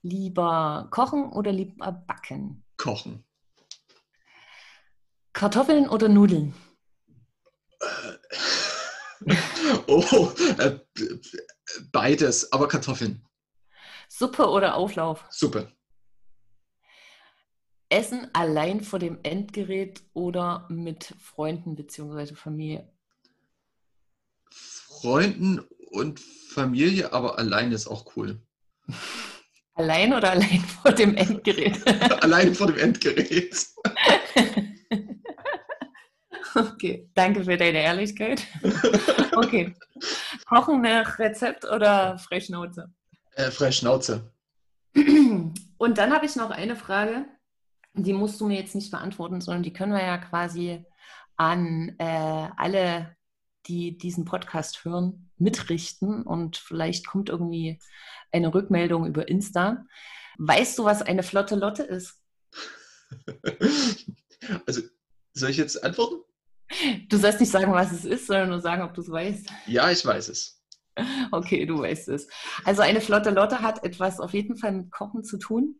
Lieber 0.02 0.90
kochen 0.92 1.32
oder 1.32 1.54
lieber 1.54 1.92
backen? 1.94 2.66
Kochen. 2.78 3.24
Kartoffeln 5.32 5.88
oder 5.88 6.10
Nudeln? 6.10 6.54
Oh, 9.88 10.32
äh, 10.58 10.80
beides, 11.92 12.52
aber 12.52 12.68
Kartoffeln. 12.68 13.24
Suppe 14.10 14.50
oder 14.50 14.76
Auflauf? 14.76 15.24
Suppe. 15.30 15.72
Essen 17.92 18.30
allein 18.34 18.82
vor 18.82 19.00
dem 19.00 19.20
Endgerät 19.24 20.02
oder 20.14 20.66
mit 20.70 21.14
Freunden 21.20 21.76
bzw. 21.76 22.36
Familie? 22.36 22.90
Freunden 24.50 25.60
und 25.92 26.20
Familie, 26.20 27.12
aber 27.12 27.38
allein 27.38 27.72
ist 27.72 27.88
auch 27.88 28.16
cool. 28.16 28.42
Allein 29.74 30.14
oder 30.14 30.32
allein 30.32 30.60
vor 30.60 30.92
dem 30.92 31.16
Endgerät? 31.16 31.80
allein 32.24 32.54
vor 32.54 32.68
dem 32.68 32.78
Endgerät. 32.78 33.68
okay, 36.56 37.10
danke 37.16 37.46
für 37.46 37.56
deine 37.56 37.82
Ehrlichkeit. 37.82 38.46
Okay. 39.34 39.74
Kochen 40.46 40.82
nach 40.82 41.18
Rezept 41.18 41.64
oder 41.64 42.20
Freischnauze? 42.20 42.94
Äh, 43.36 43.50
freie 43.50 43.72
Schnauze. 43.72 44.30
Und 44.94 45.98
dann 45.98 46.14
habe 46.14 46.26
ich 46.26 46.36
noch 46.36 46.52
eine 46.52 46.76
Frage, 46.76 47.26
die 47.94 48.14
musst 48.14 48.40
du 48.40 48.48
mir 48.48 48.60
jetzt 48.60 48.76
nicht 48.76 48.92
beantworten, 48.92 49.42
sondern 49.42 49.64
die 49.64 49.74
können 49.74 49.94
wir 49.94 50.04
ja 50.04 50.18
quasi 50.18 50.86
an 51.36 51.96
äh, 51.98 52.50
alle, 52.58 53.16
die 53.68 53.98
diesen 53.98 54.26
Podcast 54.26 54.86
hören, 54.86 55.32
mitrichten 55.38 56.24
und 56.24 56.58
vielleicht 56.58 57.06
kommt 57.08 57.30
irgendwie 57.30 57.80
eine 58.32 58.54
Rückmeldung 58.54 59.06
über 59.06 59.28
Insta. 59.28 59.86
Weißt 60.38 60.78
du, 60.78 60.86
was 60.86 61.02
eine 61.02 61.24
flotte 61.24 61.56
Lotte 61.56 61.84
ist? 61.84 62.20
Also, 64.66 64.82
soll 65.34 65.52
ich 65.52 65.58
jetzt 65.58 65.84
antworten? 65.84 66.24
Du 67.10 67.18
sollst 67.18 67.40
nicht 67.40 67.52
sagen, 67.52 67.72
was 67.74 67.92
es 67.92 68.06
ist, 68.06 68.26
sondern 68.26 68.50
nur 68.50 68.60
sagen, 68.60 68.82
ob 68.82 68.94
du 68.96 69.02
es 69.02 69.12
weißt. 69.12 69.48
Ja, 69.68 69.92
ich 69.92 70.04
weiß 70.04 70.30
es. 70.30 70.64
Okay, 71.32 71.66
du 71.66 71.80
weißt 71.80 72.10
es. 72.10 72.28
Also 72.66 72.82
eine 72.82 73.02
flotte 73.02 73.30
Lotte 73.30 73.62
hat 73.62 73.84
etwas 73.84 74.20
auf 74.20 74.34
jeden 74.34 74.58
Fall 74.58 74.72
mit 74.72 74.92
Kochen 74.92 75.24
zu 75.24 75.38
tun. 75.38 75.80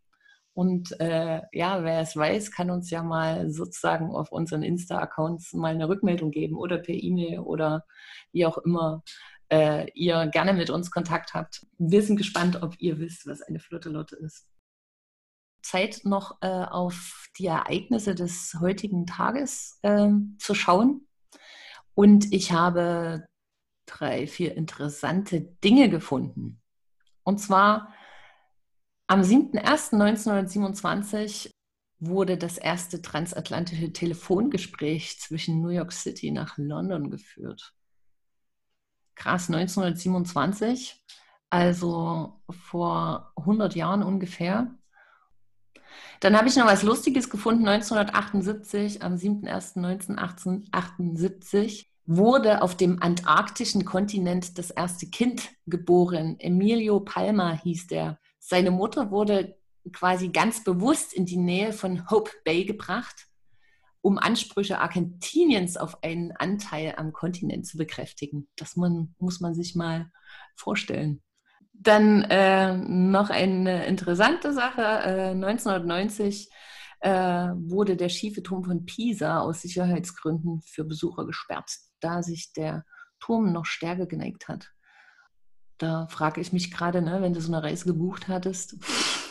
Und 0.54 1.00
äh, 1.00 1.42
ja, 1.54 1.84
wer 1.84 2.02
es 2.02 2.16
weiß, 2.16 2.52
kann 2.52 2.72
uns 2.72 2.90
ja 2.90 3.04
mal 3.04 3.50
sozusagen 3.50 4.12
auf 4.12 4.32
unseren 4.32 4.64
Insta-Accounts 4.64 5.54
mal 5.54 5.74
eine 5.74 5.88
Rückmeldung 5.88 6.32
geben 6.32 6.58
oder 6.58 6.78
per 6.78 6.96
E-Mail 6.96 7.40
oder 7.40 7.86
wie 8.34 8.46
auch 8.46 8.58
immer 8.58 9.02
äh, 9.52 9.90
ihr 9.94 10.28
gerne 10.28 10.54
mit 10.54 10.70
uns 10.70 10.92
Kontakt 10.92 11.34
habt. 11.34 11.66
Wir 11.78 12.02
sind 12.02 12.18
gespannt, 12.18 12.62
ob 12.62 12.76
ihr 12.80 13.00
wisst, 13.00 13.28
was 13.28 13.42
eine 13.42 13.60
flotte 13.60 13.90
Lotte 13.90 14.18
ist. 14.18 14.48
Zeit 15.62 16.02
noch 16.04 16.42
äh, 16.42 16.48
auf 16.48 17.30
die 17.38 17.46
Ereignisse 17.46 18.16
des 18.16 18.58
heutigen 18.60 19.06
Tages 19.06 19.80
äh, 19.84 20.10
zu 20.40 20.54
schauen. 20.54 21.08
Und 21.94 22.34
ich 22.34 22.52
habe 22.52 23.26
drei, 23.86 24.28
vier 24.28 24.56
interessante 24.56 25.42
Dinge 25.64 25.90
gefunden. 25.90 26.62
Und 27.24 27.40
zwar 27.40 27.94
am 29.12 29.22
7.01.1927 29.24 31.52
wurde 32.00 32.38
das 32.38 32.58
erste 32.58 33.02
transatlantische 33.02 33.92
Telefongespräch 33.92 35.20
zwischen 35.20 35.62
New 35.62 35.68
York 35.68 35.92
City 35.92 36.32
nach 36.32 36.58
London 36.58 37.10
geführt. 37.10 37.74
Krass, 39.16 39.50
1927, 39.50 41.04
also 41.50 42.42
vor 42.50 43.34
100 43.36 43.76
Jahren 43.76 44.02
ungefähr. 44.02 44.74
Dann 46.22 46.38
habe 46.38 46.48
ich 46.48 46.56
noch 46.56 46.68
was 46.68 46.84
Lustiges 46.84 47.30
gefunden. 47.30 47.68
1978, 47.68 49.04
am 49.04 49.16
7.01.1978, 49.16 51.88
wurde 52.06 52.62
auf 52.62 52.78
dem 52.78 53.02
antarktischen 53.02 53.84
Kontinent 53.84 54.58
das 54.58 54.72
erste 54.72 55.08
Kind 55.08 55.50
geboren. 55.68 56.40
Emilio 56.40 57.02
Palma 57.02 57.52
hieß 57.52 57.88
der. 57.88 58.21
Seine 58.44 58.72
Mutter 58.72 59.12
wurde 59.12 59.56
quasi 59.94 60.30
ganz 60.30 60.64
bewusst 60.64 61.14
in 61.14 61.26
die 61.26 61.38
Nähe 61.38 61.74
von 61.74 62.10
Hope 62.10 62.32
Bay 62.44 62.66
gebracht, 62.66 63.28
um 64.02 64.18
Ansprüche 64.18 64.80
Argentiniens 64.80 65.78
auf 65.78 66.04
einen 66.04 66.32
Anteil 66.32 66.96
am 66.98 67.14
Kontinent 67.14 67.68
zu 67.68 67.78
bekräftigen. 67.78 68.50
Das 68.56 68.76
man, 68.76 69.16
muss 69.20 69.40
man 69.42 69.54
sich 69.54 69.76
mal 69.76 70.12
vorstellen. 70.56 71.22
Dann 71.74 72.24
äh, 72.24 72.76
noch 72.78 73.30
eine 73.30 73.86
interessante 73.86 74.54
Sache. 74.54 74.82
Äh, 74.82 75.32
1990 75.32 76.50
äh, 77.00 77.12
wurde 77.12 77.96
der 77.96 78.10
schiefe 78.10 78.42
Turm 78.42 78.64
von 78.64 78.86
Pisa 78.86 79.40
aus 79.40 79.62
Sicherheitsgründen 79.62 80.62
für 80.62 80.84
Besucher 80.84 81.26
gesperrt, 81.26 81.72
da 82.00 82.24
sich 82.24 82.54
der 82.54 82.86
Turm 83.20 83.52
noch 83.52 83.66
stärker 83.66 84.08
geneigt 84.08 84.48
hat. 84.48 84.72
Da 85.82 86.06
frage 86.10 86.40
ich 86.42 86.54
mich 86.54 86.70
gerade, 86.70 87.02
ne, 87.02 87.24
wenn 87.24 87.34
du 87.34 87.42
so 87.42 87.52
eine 87.52 87.64
Reise 87.64 87.86
gebucht 87.86 88.28
hattest, 88.28 88.76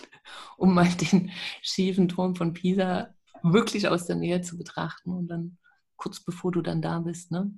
um 0.56 0.74
mal 0.74 0.88
den 0.88 1.30
schiefen 1.62 2.08
Turm 2.08 2.34
von 2.34 2.54
Pisa 2.54 3.14
wirklich 3.44 3.86
aus 3.86 4.06
der 4.06 4.16
Nähe 4.16 4.40
zu 4.42 4.58
betrachten 4.58 5.12
und 5.12 5.28
dann 5.28 5.58
kurz 5.94 6.18
bevor 6.18 6.50
du 6.50 6.60
dann 6.60 6.82
da 6.82 6.98
bist, 6.98 7.30
ne, 7.30 7.52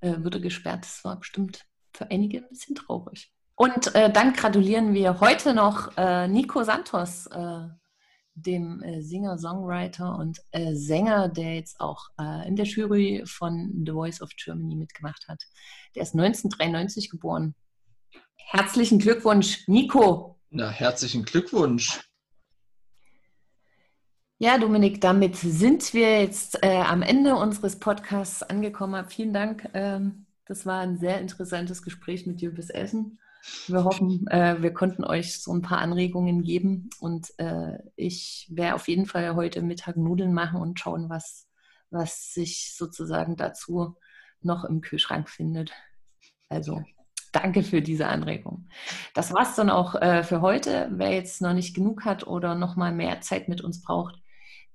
äh, 0.00 0.16
wird 0.18 0.34
er 0.34 0.42
gesperrt. 0.42 0.84
Das 0.84 1.02
war 1.02 1.18
bestimmt 1.18 1.64
für 1.94 2.10
einige 2.10 2.42
ein 2.42 2.48
bisschen 2.50 2.74
traurig. 2.74 3.32
Und 3.54 3.94
äh, 3.94 4.12
dann 4.12 4.34
gratulieren 4.34 4.92
wir 4.92 5.20
heute 5.20 5.54
noch 5.54 5.96
äh, 5.96 6.28
Nico 6.28 6.62
Santos, 6.62 7.26
äh, 7.28 7.68
dem 8.34 8.82
äh, 8.82 9.00
Singer, 9.00 9.38
Songwriter 9.38 10.18
und 10.18 10.40
äh, 10.50 10.74
Sänger, 10.74 11.28
der 11.30 11.54
jetzt 11.54 11.80
auch 11.80 12.08
in 12.46 12.56
der 12.56 12.66
Jury 12.66 13.22
von 13.24 13.82
The 13.86 13.92
Voice 13.92 14.20
of 14.20 14.28
Germany 14.36 14.74
mitgemacht 14.74 15.26
hat. 15.26 15.42
Der 15.94 16.02
ist 16.02 16.12
1993 16.12 17.08
geboren. 17.08 17.54
Herzlichen 18.50 18.98
Glückwunsch, 18.98 19.66
Nico. 19.66 20.38
Na, 20.50 20.68
herzlichen 20.68 21.24
Glückwunsch. 21.24 22.00
Ja, 24.38 24.58
Dominik, 24.58 25.00
damit 25.00 25.36
sind 25.36 25.94
wir 25.94 26.20
jetzt 26.20 26.62
äh, 26.62 26.76
am 26.76 27.02
Ende 27.02 27.36
unseres 27.36 27.78
Podcasts 27.78 28.42
angekommen. 28.42 29.06
Vielen 29.08 29.32
Dank. 29.32 29.68
Ähm, 29.74 30.26
das 30.46 30.66
war 30.66 30.80
ein 30.80 30.98
sehr 30.98 31.20
interessantes 31.20 31.82
Gespräch 31.82 32.26
mit 32.26 32.40
dir 32.40 32.52
bis 32.52 32.70
Essen. 32.70 33.18
Wir 33.66 33.84
hoffen, 33.84 34.26
äh, 34.28 34.60
wir 34.60 34.72
konnten 34.72 35.04
euch 35.04 35.40
so 35.40 35.52
ein 35.52 35.62
paar 35.62 35.78
Anregungen 35.78 36.42
geben 36.42 36.90
und 37.00 37.32
äh, 37.38 37.78
ich 37.94 38.48
werde 38.50 38.74
auf 38.74 38.88
jeden 38.88 39.06
Fall 39.06 39.34
heute 39.34 39.60
Mittag 39.62 39.96
Nudeln 39.96 40.32
machen 40.32 40.60
und 40.60 40.80
schauen, 40.80 41.10
was, 41.10 41.46
was 41.90 42.32
sich 42.32 42.74
sozusagen 42.74 43.36
dazu 43.36 43.96
noch 44.40 44.64
im 44.64 44.80
Kühlschrank 44.80 45.28
findet. 45.28 45.72
Also 46.48 46.82
danke 47.34 47.62
für 47.62 47.82
diese 47.82 48.06
Anregung. 48.06 48.68
Das 49.14 49.32
war 49.32 49.42
es 49.42 49.54
dann 49.54 49.70
auch 49.70 49.94
äh, 49.94 50.22
für 50.22 50.40
heute. 50.40 50.88
Wer 50.92 51.12
jetzt 51.12 51.42
noch 51.42 51.54
nicht 51.54 51.74
genug 51.74 52.04
hat 52.04 52.26
oder 52.26 52.54
noch 52.54 52.76
mal 52.76 52.92
mehr 52.92 53.20
Zeit 53.20 53.48
mit 53.48 53.60
uns 53.60 53.82
braucht, 53.82 54.20